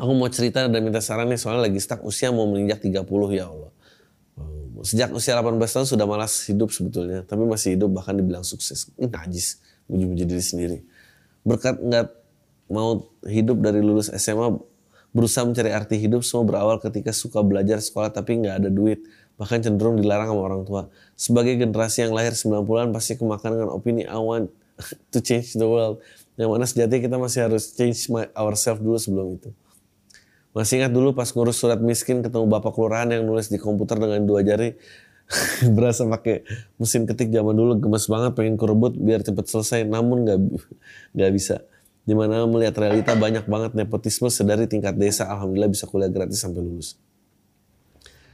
[0.00, 3.04] Aku mau cerita dan minta saran nih soalnya lagi stuck usia mau menginjak 30
[3.36, 3.72] ya Allah.
[4.80, 7.20] Sejak usia 18 tahun sudah malas hidup sebetulnya.
[7.28, 8.88] Tapi masih hidup bahkan dibilang sukses.
[8.96, 9.60] Ini najis.
[9.92, 10.78] Muji-muji diri sendiri.
[11.44, 12.06] Berkat nggak
[12.72, 14.69] mau hidup dari lulus SMA
[15.10, 19.02] berusaha mencari arti hidup semua berawal ketika suka belajar sekolah tapi nggak ada duit
[19.40, 20.82] bahkan cenderung dilarang sama orang tua.
[21.16, 24.52] Sebagai generasi yang lahir 90-an pasti kemakan dengan opini I want
[25.16, 26.04] to change the world.
[26.36, 29.48] Yang mana sejatinya kita masih harus change my, ourselves dulu sebelum itu.
[30.52, 34.20] Masih ingat dulu pas ngurus surat miskin ketemu bapak kelurahan yang nulis di komputer dengan
[34.28, 34.76] dua jari.
[35.76, 36.44] Berasa pakai
[36.76, 40.38] mesin ketik zaman dulu gemes banget pengen kurebut biar cepet selesai namun nggak
[41.16, 41.64] nggak bisa.
[42.04, 46.64] Di mana melihat realita banyak banget nepotisme sedari tingkat desa alhamdulillah bisa kuliah gratis sampai
[46.64, 46.96] lulus.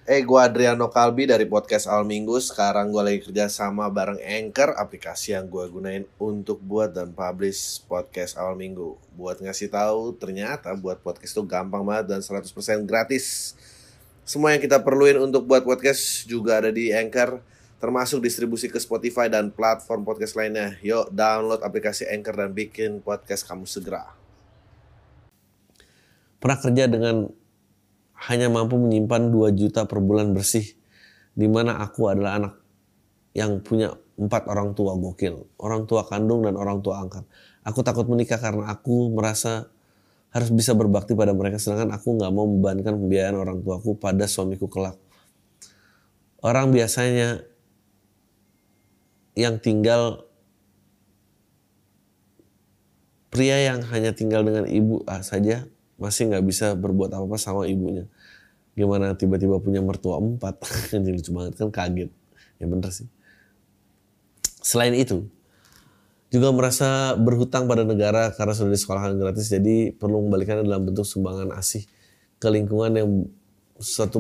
[0.07, 2.39] Eh, gue Adriano Kalbi dari podcast Al Minggu.
[2.39, 7.83] Sekarang gue lagi kerja sama bareng Anchor, aplikasi yang gue gunain untuk buat dan publish
[7.91, 8.95] podcast Al Minggu.
[9.19, 13.59] Buat ngasih tahu, ternyata buat podcast itu gampang banget dan 100% gratis.
[14.23, 17.43] Semua yang kita perluin untuk buat podcast juga ada di Anchor,
[17.77, 20.81] termasuk distribusi ke Spotify dan platform podcast lainnya.
[20.81, 24.17] Yuk, download aplikasi Anchor dan bikin podcast kamu segera.
[26.41, 27.29] Pernah kerja dengan
[28.29, 30.65] hanya mampu menyimpan 2 juta per bulan bersih.
[31.37, 32.55] Di mana aku adalah anak
[33.37, 35.45] yang punya empat orang tua gokil.
[35.61, 37.29] Orang tua kandung dan orang tua angkat.
[37.61, 39.69] Aku takut menikah karena aku merasa
[40.33, 41.61] harus bisa berbakti pada mereka.
[41.61, 44.97] Sedangkan aku nggak mau membebankan pembiayaan orang tuaku pada suamiku kelak.
[46.41, 47.45] Orang biasanya
[49.37, 50.25] yang tinggal
[53.29, 55.69] pria yang hanya tinggal dengan ibu ah, saja
[56.01, 58.09] masih nggak bisa berbuat apa-apa sama ibunya.
[58.77, 60.61] Gimana tiba-tiba punya mertua empat,
[60.97, 62.11] ini lucu banget kan kaget.
[62.57, 63.09] Ya bener sih.
[64.61, 65.29] Selain itu,
[66.33, 71.55] juga merasa berhutang pada negara karena sudah disekolahkan gratis, jadi perlu membalikannya dalam bentuk sumbangan
[71.57, 71.87] asih
[72.37, 73.09] ke lingkungan yang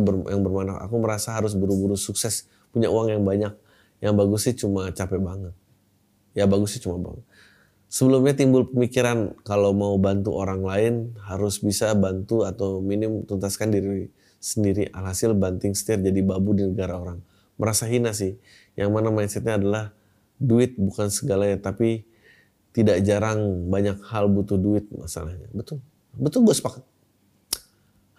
[0.00, 0.86] ber, yang bermanfaat.
[0.88, 3.52] Aku merasa harus buru-buru sukses, punya uang yang banyak.
[4.00, 5.54] Yang bagus sih cuma capek banget.
[6.36, 7.24] Ya bagus sih cuma banget.
[7.86, 14.10] Sebelumnya timbul pemikiran kalau mau bantu orang lain harus bisa bantu atau minim tuntaskan diri
[14.42, 14.90] sendiri.
[14.90, 17.22] Alhasil banting setir jadi babu di negara orang.
[17.56, 18.36] Merasa hina sih.
[18.76, 19.94] Yang mana mindsetnya adalah
[20.36, 22.04] duit bukan segalanya tapi
[22.76, 25.48] tidak jarang banyak hal butuh duit masalahnya.
[25.56, 25.80] Betul.
[26.12, 26.84] Betul gue sepakat.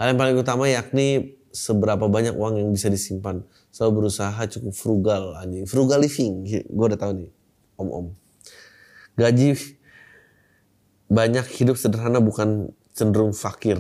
[0.02, 5.24] Hal yang paling utama yakni seberapa banyak uang yang bisa disimpan selalu berusaha cukup frugal
[5.38, 7.30] anjing frugal living gue udah tahu nih
[7.78, 8.08] om om
[9.18, 9.78] gaji
[11.08, 13.80] banyak hidup sederhana bukan cenderung fakir.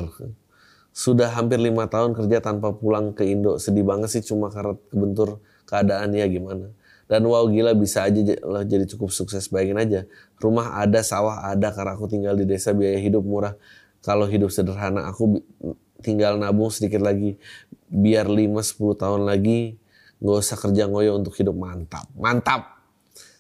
[0.95, 3.57] Sudah hampir lima tahun kerja tanpa pulang ke Indo.
[3.61, 6.67] Sedih banget sih cuma karena kebentur keadaannya gimana.
[7.07, 9.49] Dan wow gila bisa aja lah jadi cukup sukses.
[9.51, 9.99] Bayangin aja.
[10.41, 13.53] Rumah ada, sawah ada karena aku tinggal di desa biaya hidup murah.
[14.01, 15.43] Kalau hidup sederhana aku
[16.01, 17.37] tinggal nabung sedikit lagi.
[17.87, 19.79] Biar 5-10 tahun lagi
[20.17, 22.09] nggak usah kerja ngoyo untuk hidup mantap.
[22.17, 22.77] Mantap!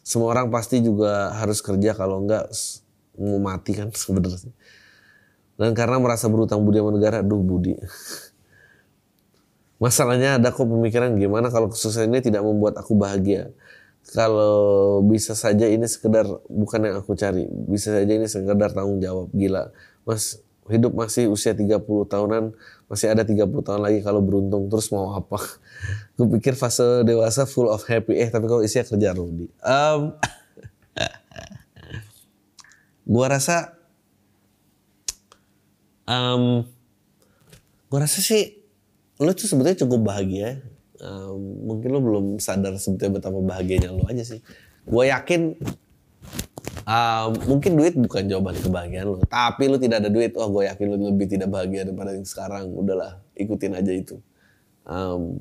[0.07, 2.47] semua orang pasti juga harus kerja kalau enggak
[3.19, 4.55] mau mati kan sebenarnya.
[5.59, 7.75] Dan karena merasa berutang budi sama negara, duh budi.
[9.83, 13.51] Masalahnya ada kok pemikiran gimana kalau kesuksesan ini tidak membuat aku bahagia.
[14.15, 17.43] Kalau bisa saja ini sekedar bukan yang aku cari.
[17.67, 19.27] Bisa saja ini sekedar tanggung jawab.
[19.35, 19.75] Gila.
[20.07, 21.79] Mas hidup masih usia 30
[22.11, 22.51] tahunan,
[22.91, 25.39] masih ada 30 tahun lagi kalau beruntung terus mau apa?
[26.19, 29.47] Gue pikir fase dewasa full of happy eh tapi kalau isinya kerja Rudy.
[29.63, 30.15] Um,
[33.13, 33.79] gua rasa
[36.03, 36.67] um,
[37.87, 38.59] gua rasa sih
[39.17, 40.61] lu tuh sebetulnya cukup bahagia.
[40.97, 44.41] Um, mungkin lu belum sadar sebetulnya betapa bahagianya lu aja sih.
[44.87, 45.53] Gue yakin
[46.87, 50.87] Uh, mungkin duit bukan jawaban kebahagiaan lo, tapi lo tidak ada duit, oh gue yakin
[50.87, 52.71] lo lebih tidak bahagia daripada yang sekarang.
[52.71, 54.15] Udahlah, ikutin aja itu.
[54.87, 55.35] Um,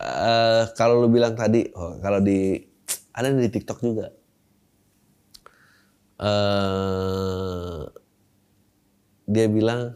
[0.00, 2.56] uh, kalau lo bilang tadi, oh, kalau di
[3.12, 4.08] ada di TikTok juga.
[6.16, 7.84] Uh,
[9.28, 9.92] dia bilang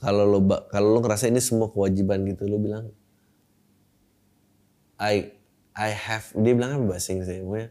[0.00, 0.40] kalau lo
[0.72, 2.88] kalau lo ngerasa ini semua kewajiban gitu, lo bilang
[4.96, 5.33] I
[5.74, 7.70] I have dia bilang apa bahasa Inggrisnya pokoknya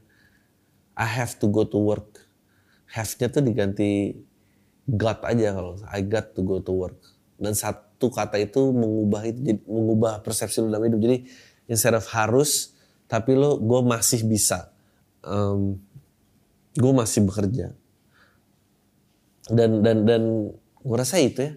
[0.94, 2.22] I have to go to work.
[2.94, 4.14] Have-nya tuh diganti
[4.86, 7.00] got aja kalau I got to go to work.
[7.40, 11.02] Dan satu kata itu mengubah itu jadi mengubah persepsi lo dalam hidup.
[11.02, 11.18] Jadi
[11.66, 12.78] instead of harus
[13.10, 14.70] tapi lo gue masih bisa.
[15.26, 15.82] Um,
[16.78, 17.74] gue masih bekerja.
[19.50, 20.22] Dan dan dan
[20.84, 21.54] gue rasa itu ya.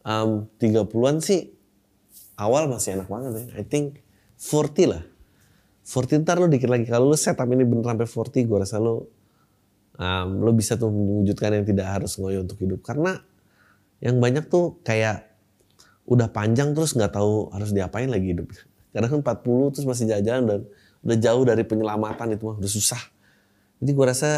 [0.00, 1.52] Um, 30-an sih
[2.40, 3.46] awal masih enak banget ya.
[3.60, 4.00] I think
[4.40, 5.04] 40 lah
[5.90, 6.86] 40 ntar lo dikit lagi.
[6.86, 9.10] Kalau lo setup ini bener sampai 40 gue rasa lo
[9.98, 12.78] um, lo bisa tuh mewujudkan yang tidak harus ngoyo untuk hidup.
[12.86, 13.18] Karena
[13.98, 15.26] yang banyak tuh kayak
[16.06, 18.46] udah panjang terus nggak tahu harus diapain lagi hidup.
[18.94, 20.60] Karena kan 40 terus masih jalan-jalan dan
[21.02, 23.02] udah jauh dari penyelamatan itu mah udah susah.
[23.82, 24.30] Jadi gue rasa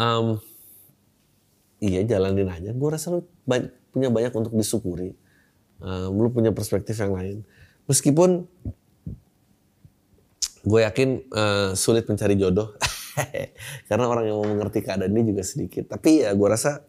[0.00, 0.40] um,
[1.84, 2.70] iya jalanin aja.
[2.72, 3.28] Gue rasa lo
[3.92, 5.12] punya banyak untuk disyukuri.
[5.84, 7.44] Um, lo punya perspektif yang lain.
[7.88, 8.46] Meskipun
[10.64, 12.74] gue yakin uh, sulit mencari jodoh
[13.88, 15.90] Karena orang yang mau mengerti keadaan ini juga sedikit.
[15.90, 16.82] Tapi ya gue rasa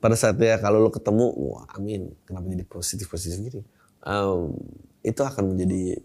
[0.00, 3.62] pada saatnya kalau lo ketemu, wah amin, kenapa jadi positif-positif gini?
[4.00, 4.56] Um,
[5.04, 6.00] itu akan menjadi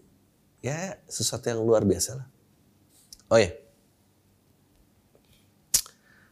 [0.60, 2.28] ya sesuatu yang luar biasa lah.
[3.32, 3.50] Oh ya,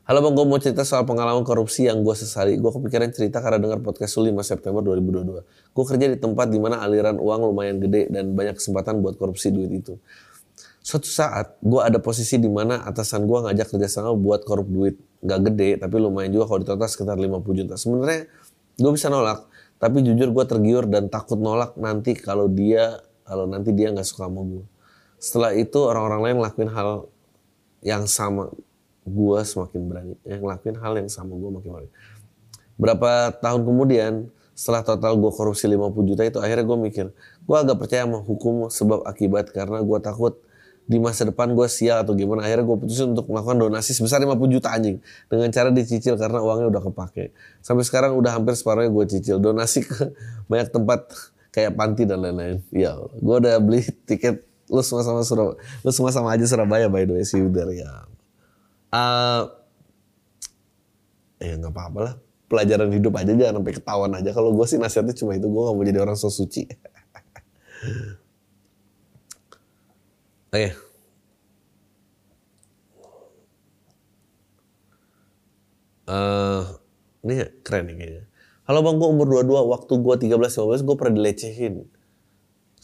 [0.04, 2.60] Halo bang, gue mau cerita soal pengalaman korupsi yang gue sesali.
[2.60, 5.72] Gue kepikiran cerita karena dengar podcast lu 5 September 2022.
[5.72, 9.48] Gue kerja di tempat di mana aliran uang lumayan gede dan banyak kesempatan buat korupsi
[9.48, 9.96] duit itu.
[10.85, 15.01] Suatu saat, gue ada posisi di mana atasan gue ngajak kerjasama buat korup duit.
[15.25, 17.75] Gak gede, tapi lumayan juga kalau ditotal sekitar 50 juta.
[17.81, 18.29] Sebenarnya
[18.77, 19.49] gue bisa nolak,
[19.81, 24.29] tapi jujur gue tergiur dan takut nolak nanti kalau dia kalau nanti dia nggak suka
[24.29, 24.64] sama gue.
[25.16, 27.09] Setelah itu orang-orang lain ngelakuin hal
[27.81, 28.53] yang sama
[29.05, 31.90] gue semakin berani yang ngelakuin hal yang sama gue makin berani
[32.81, 34.12] berapa tahun kemudian
[34.57, 37.07] setelah total gue korupsi 50 juta itu akhirnya gue mikir
[37.44, 40.40] gue agak percaya sama hukum sebab akibat karena gue takut
[40.85, 42.44] di masa depan gue sial atau gimana.
[42.44, 45.01] Akhirnya gue putusin untuk melakukan donasi sebesar 50 juta anjing.
[45.33, 47.33] Dengan cara dicicil karena uangnya udah kepake.
[47.64, 49.40] Sampai sekarang udah hampir separuhnya gue cicil.
[49.40, 50.12] Donasi ke
[50.51, 51.09] banyak tempat
[51.57, 52.61] kayak panti dan lain-lain.
[52.68, 57.05] Ya gue udah beli tiket lu semua sama Surabaya lu semua sama aja Surabaya by
[57.05, 57.90] the way sih udah ya.
[58.94, 59.42] Uh,
[61.40, 62.14] ya nggak apa-apa lah.
[62.44, 64.31] Pelajaran hidup aja jangan sampai ketahuan aja.
[64.37, 66.68] Kalau gue sih nasihatnya cuma itu gue gak mau jadi orang so suci
[70.54, 70.70] oke okay.
[76.06, 76.62] uh,
[77.26, 77.34] ini
[77.66, 78.24] keren nih kayaknya
[78.64, 81.84] Halo bang, gue umur 22, waktu gue 13-15 gue pernah dilecehin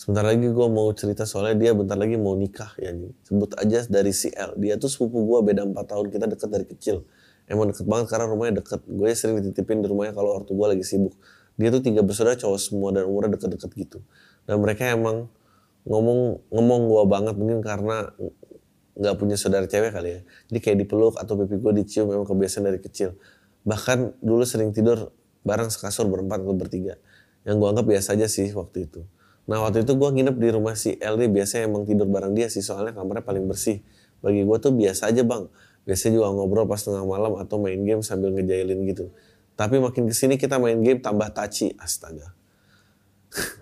[0.00, 3.12] Sebentar lagi gue mau cerita soalnya dia bentar lagi mau nikah ya nih.
[3.20, 4.56] Sebut aja dari si L.
[4.56, 7.04] Dia tuh sepupu gue beda 4 tahun kita deket dari kecil.
[7.44, 8.80] Emang deket banget karena rumahnya deket.
[8.88, 11.12] Gue sering dititipin di rumahnya kalau ortu gue lagi sibuk.
[11.61, 13.98] Dia tuh tiga bersaudara cowok semua dan umurnya deket-deket gitu.
[14.48, 15.28] Dan mereka emang
[15.88, 18.12] ngomong ngomong gue banget mungkin karena
[19.01, 20.21] nggak punya saudara cewek kali ya.
[20.53, 23.16] Jadi kayak dipeluk atau pipi gue dicium emang kebiasaan dari kecil.
[23.64, 27.01] Bahkan dulu sering tidur bareng sekasur berempat atau bertiga.
[27.49, 29.01] Yang gue anggap biasa aja sih waktu itu.
[29.49, 32.61] Nah waktu itu gue nginep di rumah si L biasanya emang tidur bareng dia sih
[32.61, 33.81] soalnya kamarnya paling bersih.
[34.21, 35.49] Bagi gue tuh biasa aja bang.
[35.88, 39.09] Biasanya juga ngobrol pas tengah malam atau main game sambil ngejailin gitu.
[39.57, 42.33] Tapi makin ke sini kita main game tambah taci, astaga.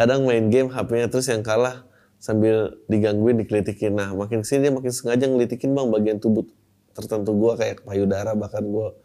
[0.00, 1.84] Kadang main game HP-nya terus yang kalah
[2.16, 3.92] sambil digangguin dikelitikin.
[3.92, 6.48] Nah makin ke sini dia makin sengaja ngelitikin bang bagian tubuh
[6.96, 8.96] tertentu gue kayak payudara bahkan gue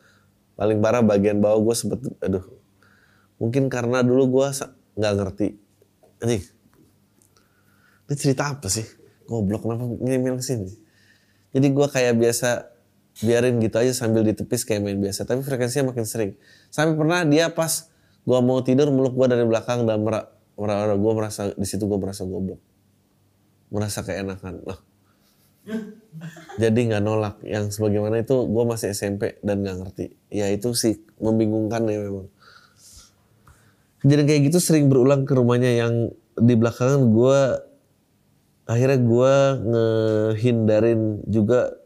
[0.55, 2.47] paling parah bagian bawah gue sempet aduh.
[3.43, 4.47] Mungkin karena dulu gue
[4.95, 5.47] nggak ngerti.
[6.23, 6.43] Anjing.
[8.08, 8.88] Ini cerita apa sih?
[9.27, 10.86] Goblok kenapa ngirim sini
[11.55, 12.67] jadi gue kayak biasa
[13.23, 16.36] biarin gitu aja sambil ditepis kayak main biasa tapi frekuensinya makin sering.
[16.67, 17.88] Sampai pernah dia pas
[18.27, 22.00] gue mau tidur meluk gue dari belakang dan merah merah gue merasa di situ gue
[22.00, 22.60] merasa goblok.
[23.72, 24.63] Merasa keenakan.
[24.63, 24.80] Loh.
[26.62, 27.36] Jadi nggak nolak.
[27.44, 30.06] Yang sebagaimana itu gue masih SMP dan nggak ngerti.
[30.32, 32.32] Ya itu sih membingungkan ya memang.
[34.00, 35.72] Kejadian kayak gitu sering berulang ke rumahnya.
[35.76, 35.94] Yang
[36.39, 37.39] di belakangan gue
[38.65, 41.78] akhirnya gue ngehindarin juga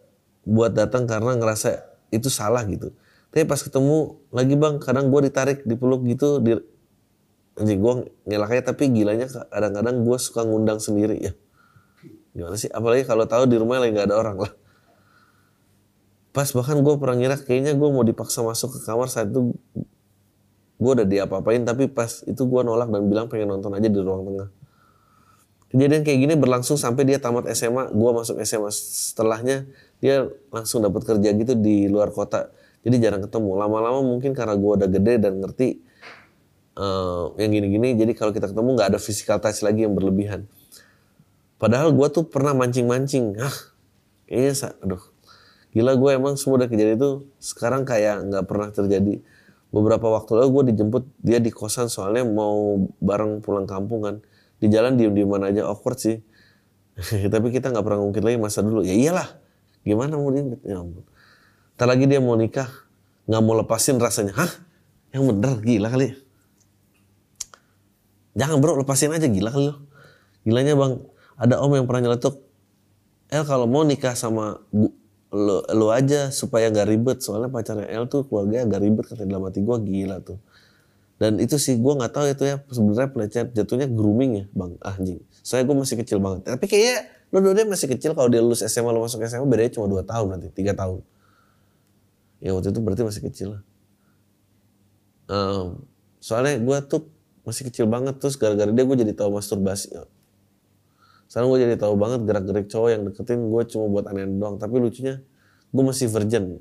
[0.48, 2.94] buat datang karena ngerasa itu salah gitu.
[3.30, 6.58] Tapi pas ketemu lagi bang kadang gue ditarik dipeluk gitu di
[7.60, 7.94] anjing gue
[8.24, 11.32] ngelaknya tapi gilanya kadang-kadang gue suka ngundang sendiri ya.
[12.32, 12.72] Gimana sih?
[12.72, 14.52] Apalagi kalau tahu di rumah lagi gak ada orang lah.
[16.32, 19.52] Pas bahkan gue pernah ngira kayaknya gue mau dipaksa masuk ke kamar saat itu
[20.80, 24.24] gue udah diapa-apain tapi pas itu gue nolak dan bilang pengen nonton aja di ruang
[24.24, 24.50] tengah.
[25.70, 29.68] Kejadian kayak gini berlangsung sampai dia tamat SMA gue masuk SMA setelahnya
[30.00, 32.50] dia langsung dapat kerja gitu di luar kota.
[32.80, 33.60] Jadi jarang ketemu.
[33.60, 35.89] Lama-lama mungkin karena gue udah gede dan ngerti
[36.80, 40.48] uh, yang gini-gini jadi kalau kita ketemu nggak ada physical touch lagi yang berlebihan.
[41.60, 43.36] Padahal gue tuh pernah mancing-mancing.
[43.44, 43.58] Ah
[44.26, 45.04] kayaknya aduh.
[45.70, 49.20] Gila gue emang semua udah kejadian itu sekarang kayak nggak pernah terjadi.
[49.70, 54.16] Beberapa waktu lalu gue dijemput dia di kosan soalnya mau bareng pulang kampung kan.
[54.58, 56.24] Di jalan diem dieman aja awkward sih.
[57.34, 58.82] Tapi kita nggak pernah ngungkit lagi masa dulu.
[58.82, 59.28] Ya iyalah.
[59.84, 61.04] Gimana mau dia ya ampun.
[61.80, 62.68] Lagi dia mau nikah
[63.30, 64.34] nggak mau lepasin rasanya.
[64.36, 64.52] Hah?
[65.14, 66.29] Yang bener gila kali
[68.40, 69.90] jangan bro lepasin aja gila kali lo
[70.48, 70.94] gilanya bang.
[71.40, 72.44] Ada om yang pernah nyeletuk
[73.30, 74.58] El kalau mau nikah sama
[75.30, 77.22] lo, lo aja supaya gak ribet.
[77.22, 80.42] Soalnya pacarnya El tuh keluarga agak ribet kata dalam hati gue gila tuh.
[81.20, 84.72] Dan itu sih gue nggak tahu itu ya sebenarnya pelecehan jatuhnya grooming ya bang.
[84.82, 85.22] Ah, anjing.
[85.46, 86.50] Soalnya gue masih kecil banget.
[86.50, 86.98] Tapi kayaknya
[87.30, 90.40] lo dua masih kecil kalau dia lulus SMA lo masuk SMA bedanya cuma dua tahun
[90.40, 91.06] nanti tiga tahun.
[92.42, 93.62] Ya waktu itu berarti masih kecil lah.
[95.30, 95.86] Um,
[96.18, 97.06] soalnya gue tuh
[97.44, 98.18] masih kecil banget.
[98.20, 99.96] Terus gara-gara dia gue jadi tahu masturbasi.
[101.30, 104.58] Sekarang gue jadi tahu banget gerak-gerik cowok yang deketin gue cuma buat aneh doang.
[104.58, 105.22] Tapi lucunya
[105.70, 106.58] gue masih virgin.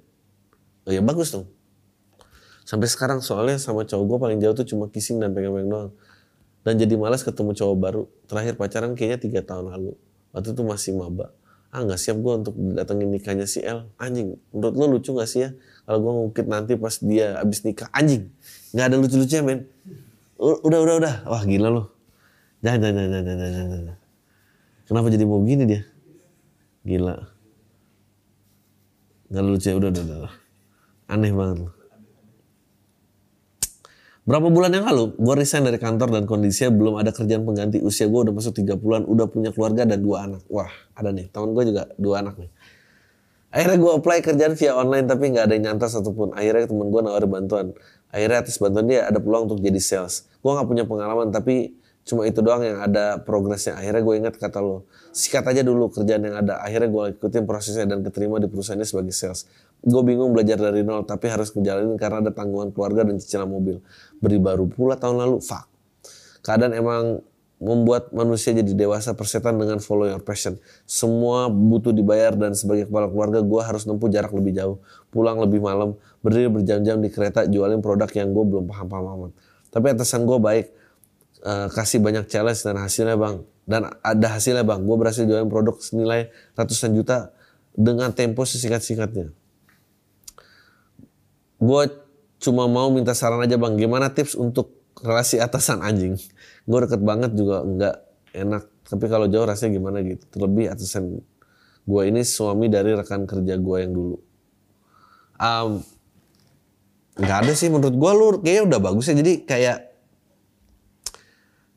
[0.85, 1.49] Oh ya bagus dong.
[2.68, 5.91] Sampai sekarang soalnya sama cowok gue paling jauh tuh cuma kissing dan pegang-pegang doang.
[6.68, 8.03] Dan jadi malas ketemu cowok baru.
[8.29, 9.97] Terakhir pacaran kayaknya tiga tahun lalu.
[10.37, 11.33] Waktu itu masih maba.
[11.68, 13.89] Ah nggak siap gue untuk datengin nikahnya si El.
[13.97, 15.51] Anjing menurut lo lucu gak sih ya?
[15.89, 17.89] Kalau gue ngungkit nanti pas dia abis nikah.
[17.93, 18.29] Anjing
[18.76, 19.64] nggak ada lucu-lucunya men
[20.39, 21.82] udah udah udah wah gila lo
[22.62, 23.99] jangan jangan jangan jangan jangan,
[24.86, 25.82] kenapa jadi mau gini dia
[26.86, 27.14] gila
[29.28, 30.34] nggak lucu ya udah udah udah
[31.11, 31.78] aneh banget lo
[34.28, 37.80] Berapa bulan yang lalu, gue resign dari kantor dan kondisinya belum ada kerjaan pengganti.
[37.80, 40.45] Usia gue udah masuk 30-an, udah punya keluarga dan dua anak.
[40.53, 41.32] Wah, ada nih.
[41.32, 42.53] Temen gue juga dua anak nih.
[43.49, 46.36] Akhirnya gue apply kerjaan via online tapi nggak ada yang nyanta satupun.
[46.36, 47.66] Akhirnya temen gue nawarin bantuan.
[48.09, 50.29] Akhirnya atas bantuan dia ada peluang untuk jadi sales.
[50.41, 51.77] Gue nggak punya pengalaman tapi
[52.09, 53.77] cuma itu doang yang ada progresnya.
[53.77, 56.65] Akhirnya gue ingat kata lo, sikat aja dulu kerjaan yang ada.
[56.65, 59.45] Akhirnya gue ikutin prosesnya dan keterima di perusahaannya sebagai sales.
[59.85, 63.85] Gue bingung belajar dari nol tapi harus ngejalanin karena ada tanggungan keluarga dan cicilan mobil.
[64.25, 65.69] Beri baru pula tahun lalu, fuck.
[66.41, 67.21] Keadaan emang
[67.59, 70.57] membuat manusia jadi dewasa persetan dengan follow your passion.
[70.87, 74.79] Semua butuh dibayar dan sebagai kepala keluarga gue harus nempuh jarak lebih jauh.
[75.11, 75.99] Pulang lebih malam,
[76.29, 79.33] berdiri berjam-jam di kereta jualin produk yang gue belum paham-paham amat.
[79.72, 80.66] Tapi atasan gue baik,
[81.41, 83.41] eh, kasih banyak challenge dan hasilnya bang.
[83.64, 87.33] Dan ada hasilnya bang, gue berhasil jualin produk senilai ratusan juta
[87.72, 89.33] dengan tempo sesingkat-singkatnya.
[91.59, 91.83] Gue
[92.39, 96.20] cuma mau minta saran aja bang, gimana tips untuk relasi atasan anjing?
[96.68, 97.97] Gue deket banget juga nggak
[98.37, 100.24] enak, tapi kalau jauh rasanya gimana gitu.
[100.29, 101.24] Terlebih atasan
[101.89, 104.16] gue ini suami dari rekan kerja gue yang dulu.
[105.39, 105.81] Um,
[107.19, 109.14] nggak ada sih menurut gue lu kayaknya udah bagus ya.
[109.19, 109.79] Jadi kayak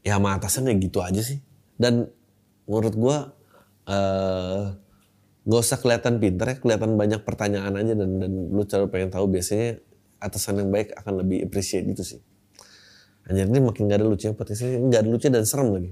[0.05, 1.41] ya sama atasannya gitu aja sih.
[1.75, 2.07] Dan
[2.69, 3.17] menurut gue
[3.89, 4.63] eh
[5.41, 9.25] nggak usah kelihatan pinter ya kelihatan banyak pertanyaan aja dan dan lu selalu pengen tahu
[9.25, 9.81] biasanya
[10.21, 12.21] atasan yang baik akan lebih appreciate itu sih.
[13.25, 15.91] Anjir ini makin gak ada lucunya podcastnya nggak ada lucunya dan serem lagi.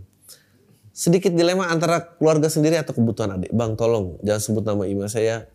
[0.93, 3.49] Sedikit dilema antara keluarga sendiri atau kebutuhan adik.
[3.53, 5.49] Bang tolong jangan sebut nama email saya.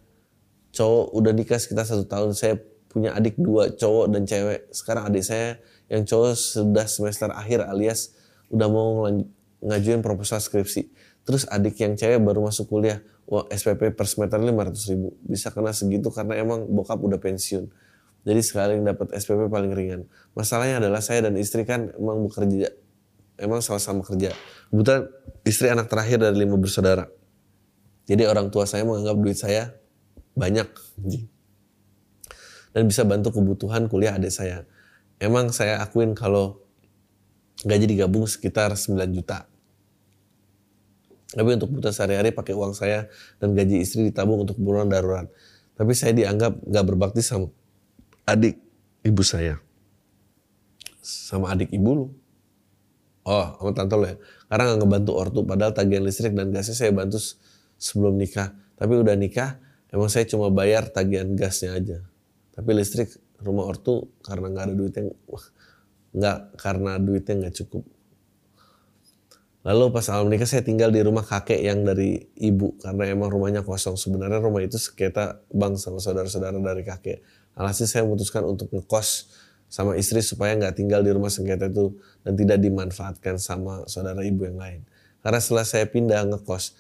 [0.75, 2.59] Cowok udah nikah sekitar satu tahun saya
[2.95, 4.71] punya adik dua cowok dan cewek.
[4.71, 5.59] Sekarang adik saya
[5.91, 8.15] yang cowok sudah semester akhir alias
[8.55, 9.11] udah mau
[9.59, 10.95] ngajuin proposal skripsi.
[11.27, 13.03] Terus adik yang cewek baru masuk kuliah.
[13.27, 15.19] Wah SPP per semester 500 ribu.
[15.27, 17.67] Bisa kena segitu karena emang bokap udah pensiun.
[18.25, 20.07] Jadi sekali dapat SPP paling ringan.
[20.39, 22.71] Masalahnya adalah saya dan istri kan emang bekerja
[23.39, 24.31] emang sama-sama kerja.
[24.71, 25.11] Kebetulan
[25.43, 27.11] istri anak terakhir dari lima bersaudara.
[28.05, 29.73] Jadi orang tua saya menganggap duit saya
[30.37, 30.69] banyak.
[32.75, 34.67] Dan bisa bantu kebutuhan kuliah adik saya.
[35.23, 36.59] Emang saya akuin kalau
[37.63, 39.47] gaji digabung sekitar 9 juta.
[41.35, 43.07] Tapi untuk kebutuhan sehari-hari pakai uang saya
[43.39, 45.31] dan gaji istri ditabung untuk keperluan darurat.
[45.75, 47.51] Tapi saya dianggap gak berbakti sama
[48.27, 48.59] adik
[49.03, 49.59] ibu saya.
[51.03, 52.07] Sama adik ibu lu.
[53.25, 54.17] Oh, sama tante lo ya.
[54.47, 55.41] Karena gak ngebantu ortu.
[55.43, 57.19] Padahal tagihan listrik dan gasnya saya bantu
[57.79, 58.55] sebelum nikah.
[58.79, 59.59] Tapi udah nikah,
[59.91, 61.99] emang saya cuma bayar tagihan gasnya aja.
[62.55, 63.11] Tapi listrik
[63.43, 65.03] rumah ortu karena nggak ada duitnya,
[66.15, 67.85] nggak karena duitnya nggak cukup.
[69.65, 73.65] Lalu pas awal menikah saya tinggal di rumah kakek yang dari ibu karena emang rumahnya
[73.65, 73.97] kosong.
[73.97, 77.25] Sebenarnya rumah itu sekitar bang sama saudara-saudara dari kakek.
[77.57, 79.33] Alhasil saya memutuskan untuk ngekos
[79.73, 84.45] sama istri supaya nggak tinggal di rumah sengketa itu dan tidak dimanfaatkan sama saudara ibu
[84.45, 84.81] yang lain.
[85.25, 86.77] Karena setelah saya pindah ngekos,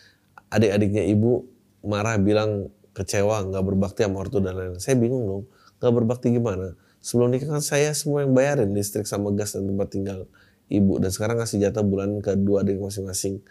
[0.53, 1.49] adik-adiknya ibu
[1.89, 4.83] marah bilang kecewa nggak berbakti sama ortu dan lain-lain.
[4.85, 5.45] Saya bingung dong,
[5.85, 6.73] nggak berbakti gimana?
[7.05, 10.25] Sebelum nikah kan saya semua yang bayarin listrik sama gas dan tempat tinggal
[10.73, 13.45] ibu dan sekarang ngasih jatah bulan ke dua adik masing-masing.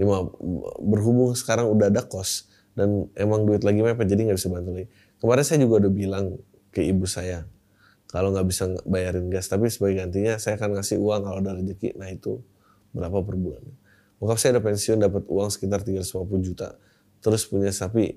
[0.00, 0.24] Lima
[0.80, 4.88] berhubung sekarang udah ada kos dan emang duit lagi mepet jadi nggak bisa bantu lagi.
[5.20, 6.40] Kemarin saya juga udah bilang
[6.72, 7.44] ke ibu saya
[8.06, 11.98] kalau nggak bisa bayarin gas tapi sebagai gantinya saya akan ngasih uang kalau ada rezeki
[11.98, 12.38] nah itu
[12.94, 13.64] berapa per bulan
[14.22, 16.68] bokap saya udah pensiun dapat uang sekitar 350 juta
[17.20, 18.16] terus punya sapi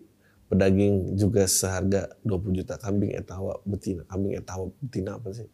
[0.50, 5.48] pedaging juga seharga 20 juta kambing etawa betina kambing etawa betina apa sih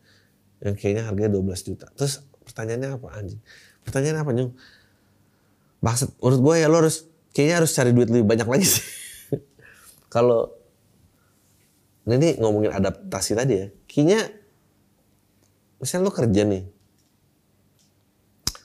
[0.64, 3.42] yang kayaknya harganya 12 juta terus pertanyaannya apa anjing
[3.84, 4.52] pertanyaannya apa nyung
[5.84, 8.86] maksud menurut gue ya lo harus kayaknya harus cari duit lebih banyak lagi sih
[10.16, 10.56] kalau
[12.06, 13.68] Nah ini ngomongin adaptasi tadi ya.
[13.90, 14.20] Kayaknya
[15.82, 16.64] misalnya lo kerja nih.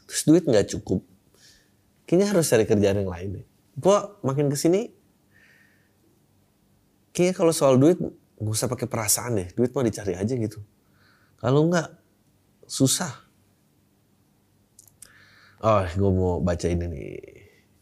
[0.08, 1.00] Terus duit nggak cukup.
[2.04, 3.46] Kayaknya harus cari kerjaan yang lain deh.
[3.80, 4.92] Gue makin ke sini.
[7.10, 7.98] Kayaknya kalau soal duit
[8.40, 9.48] gak usah pakai perasaan deh.
[9.52, 10.62] Duit mau dicari aja gitu.
[11.40, 11.88] Kalau nggak
[12.68, 13.12] susah.
[15.60, 17.10] Oh gue mau baca ini nih.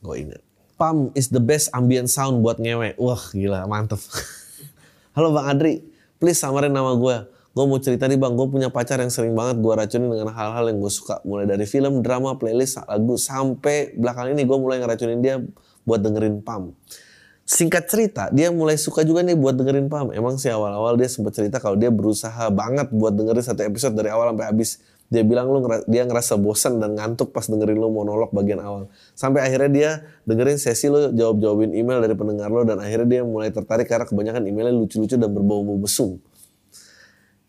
[0.02, 0.42] Gue ingat.
[0.78, 2.94] Pam is the best ambient sound buat ngewe.
[2.98, 3.98] Wah gila mantep.
[5.18, 5.82] Halo Bang Adri,
[6.22, 7.16] please samarin nama gue.
[7.58, 10.70] Gue mau cerita nih bang, gue punya pacar yang sering banget gue racunin dengan hal-hal
[10.70, 11.18] yang gue suka.
[11.26, 15.42] Mulai dari film, drama, playlist, lagu, sampai belakang ini gue mulai ngeracunin dia
[15.82, 16.70] buat dengerin Pam.
[17.48, 20.12] Singkat cerita, dia mulai suka juga nih buat dengerin Pam.
[20.12, 24.12] Emang sih awal-awal dia sempat cerita kalau dia berusaha banget buat dengerin satu episode dari
[24.12, 24.84] awal sampai habis.
[25.08, 28.92] Dia bilang lu dia ngerasa bosan dan ngantuk pas dengerin lu monolog bagian awal.
[29.16, 29.90] Sampai akhirnya dia
[30.28, 34.44] dengerin sesi lu jawab-jawabin email dari pendengar lo dan akhirnya dia mulai tertarik karena kebanyakan
[34.44, 36.20] emailnya lucu-lucu dan berbau-bau mesum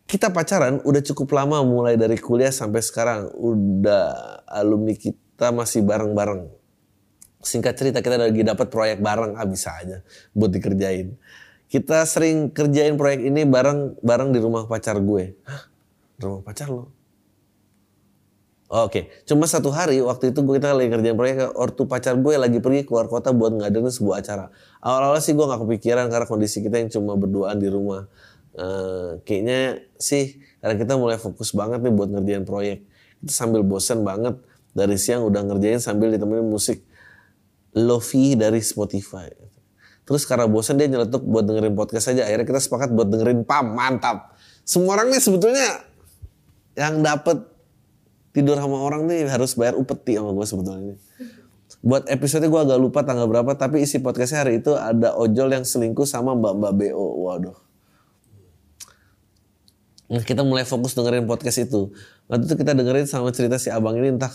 [0.09, 6.58] kita pacaran udah cukup lama mulai dari kuliah sampai sekarang udah alumni kita masih bareng-bareng
[7.39, 10.03] singkat cerita kita lagi dapat proyek bareng ah bisa aja
[10.35, 11.15] buat dikerjain
[11.71, 15.63] kita sering kerjain proyek ini bareng bareng di rumah pacar gue Hah?
[16.19, 16.99] rumah pacar lo
[18.69, 22.85] Oke, cuma satu hari waktu itu kita lagi kerjain proyek, ortu pacar gue lagi pergi
[22.85, 24.53] keluar kota buat ngadain sebuah acara.
[24.85, 28.05] Awal-awal sih gue nggak kepikiran karena kondisi kita yang cuma berduaan di rumah.
[28.53, 32.85] Eh, kayaknya sih karena kita mulai fokus banget nih buat ngerjain proyek.
[33.25, 34.37] Kita sambil bosen banget
[34.77, 36.85] dari siang udah ngerjain sambil ditemenin musik
[37.77, 39.29] lofi dari Spotify.
[40.09, 42.25] Terus karena bosen dia nyeletuk buat dengerin podcast aja.
[42.25, 44.33] Akhirnya kita sepakat buat dengerin PAM, mantap.
[44.65, 45.85] Semua orang nih sebetulnya
[46.73, 47.45] yang dapet
[48.33, 50.95] tidur sama orang nih harus bayar upeti sama gue sebetulnya.
[51.85, 55.61] Buat episode gue agak lupa tanggal berapa, tapi isi podcastnya hari itu ada ojol yang
[55.61, 57.07] selingkuh sama mbak-mbak BO.
[57.29, 57.57] Waduh.
[60.09, 61.93] Nah, kita mulai fokus dengerin podcast itu.
[62.25, 64.33] Waktu itu kita dengerin sama cerita si abang ini entah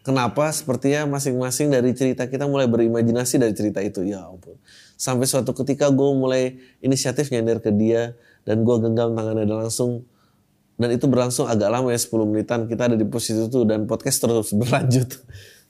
[0.00, 4.04] kenapa sepertinya masing-masing dari cerita kita mulai berimajinasi dari cerita itu.
[4.04, 4.56] Ya ampun.
[4.96, 10.04] Sampai suatu ketika gue mulai inisiatif nyender ke dia dan gue genggam tangannya dan langsung
[10.80, 12.64] dan itu berlangsung agak lama ya 10 menitan.
[12.64, 15.20] Kita ada di posisi itu dan podcast terus berlanjut.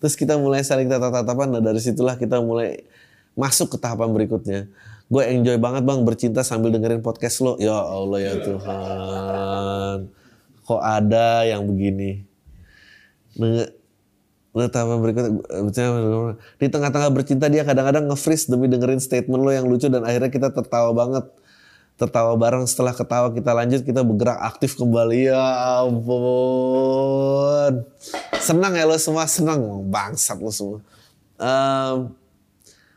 [0.01, 1.59] Terus kita mulai saling tatap-tatapan.
[1.59, 2.87] Nah dari situlah kita mulai
[3.35, 4.71] masuk ke tahapan berikutnya.
[5.11, 7.59] Gue enjoy banget bang bercinta sambil dengerin podcast lo.
[7.59, 9.97] Ya Allah ya Tuhan.
[10.63, 12.23] Kok ada yang begini?
[13.35, 13.80] Denger-
[14.51, 15.87] Tahapan berikutnya
[16.59, 20.51] di tengah-tengah bercinta dia kadang-kadang nge-freeze demi dengerin statement lo yang lucu dan akhirnya kita
[20.51, 21.23] tertawa banget.
[21.95, 25.31] Tertawa bareng setelah ketawa kita lanjut kita bergerak aktif kembali.
[25.31, 25.47] Ya
[25.87, 27.87] ampun.
[28.43, 30.83] Senang ya lo semua senang bangsat lo semua.
[31.39, 32.11] Em,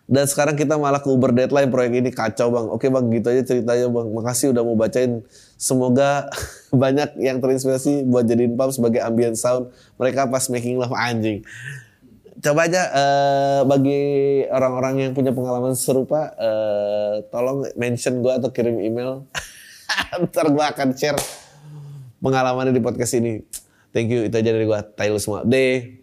[0.04, 2.68] dan sekarang kita malah ke Uber deadline proyek ini kacau bang.
[2.68, 4.08] Oke bang gitu aja ceritanya bang.
[4.12, 5.24] Makasih udah mau bacain.
[5.56, 6.28] Semoga
[6.76, 9.72] banyak yang terinspirasi buat jadiin pub sebagai ambient sound.
[9.96, 11.48] Mereka pas making love anjing.
[12.44, 14.04] Coba aja eh, bagi
[14.52, 19.24] orang-orang yang punya pengalaman serupa eh, tolong mention gue atau kirim email.
[20.20, 21.20] Ntar gue akan share
[22.20, 23.40] pengalamannya di podcast ini.
[23.96, 25.48] Thank you itu aja dari gue Taylor semua.
[25.48, 26.03] Deh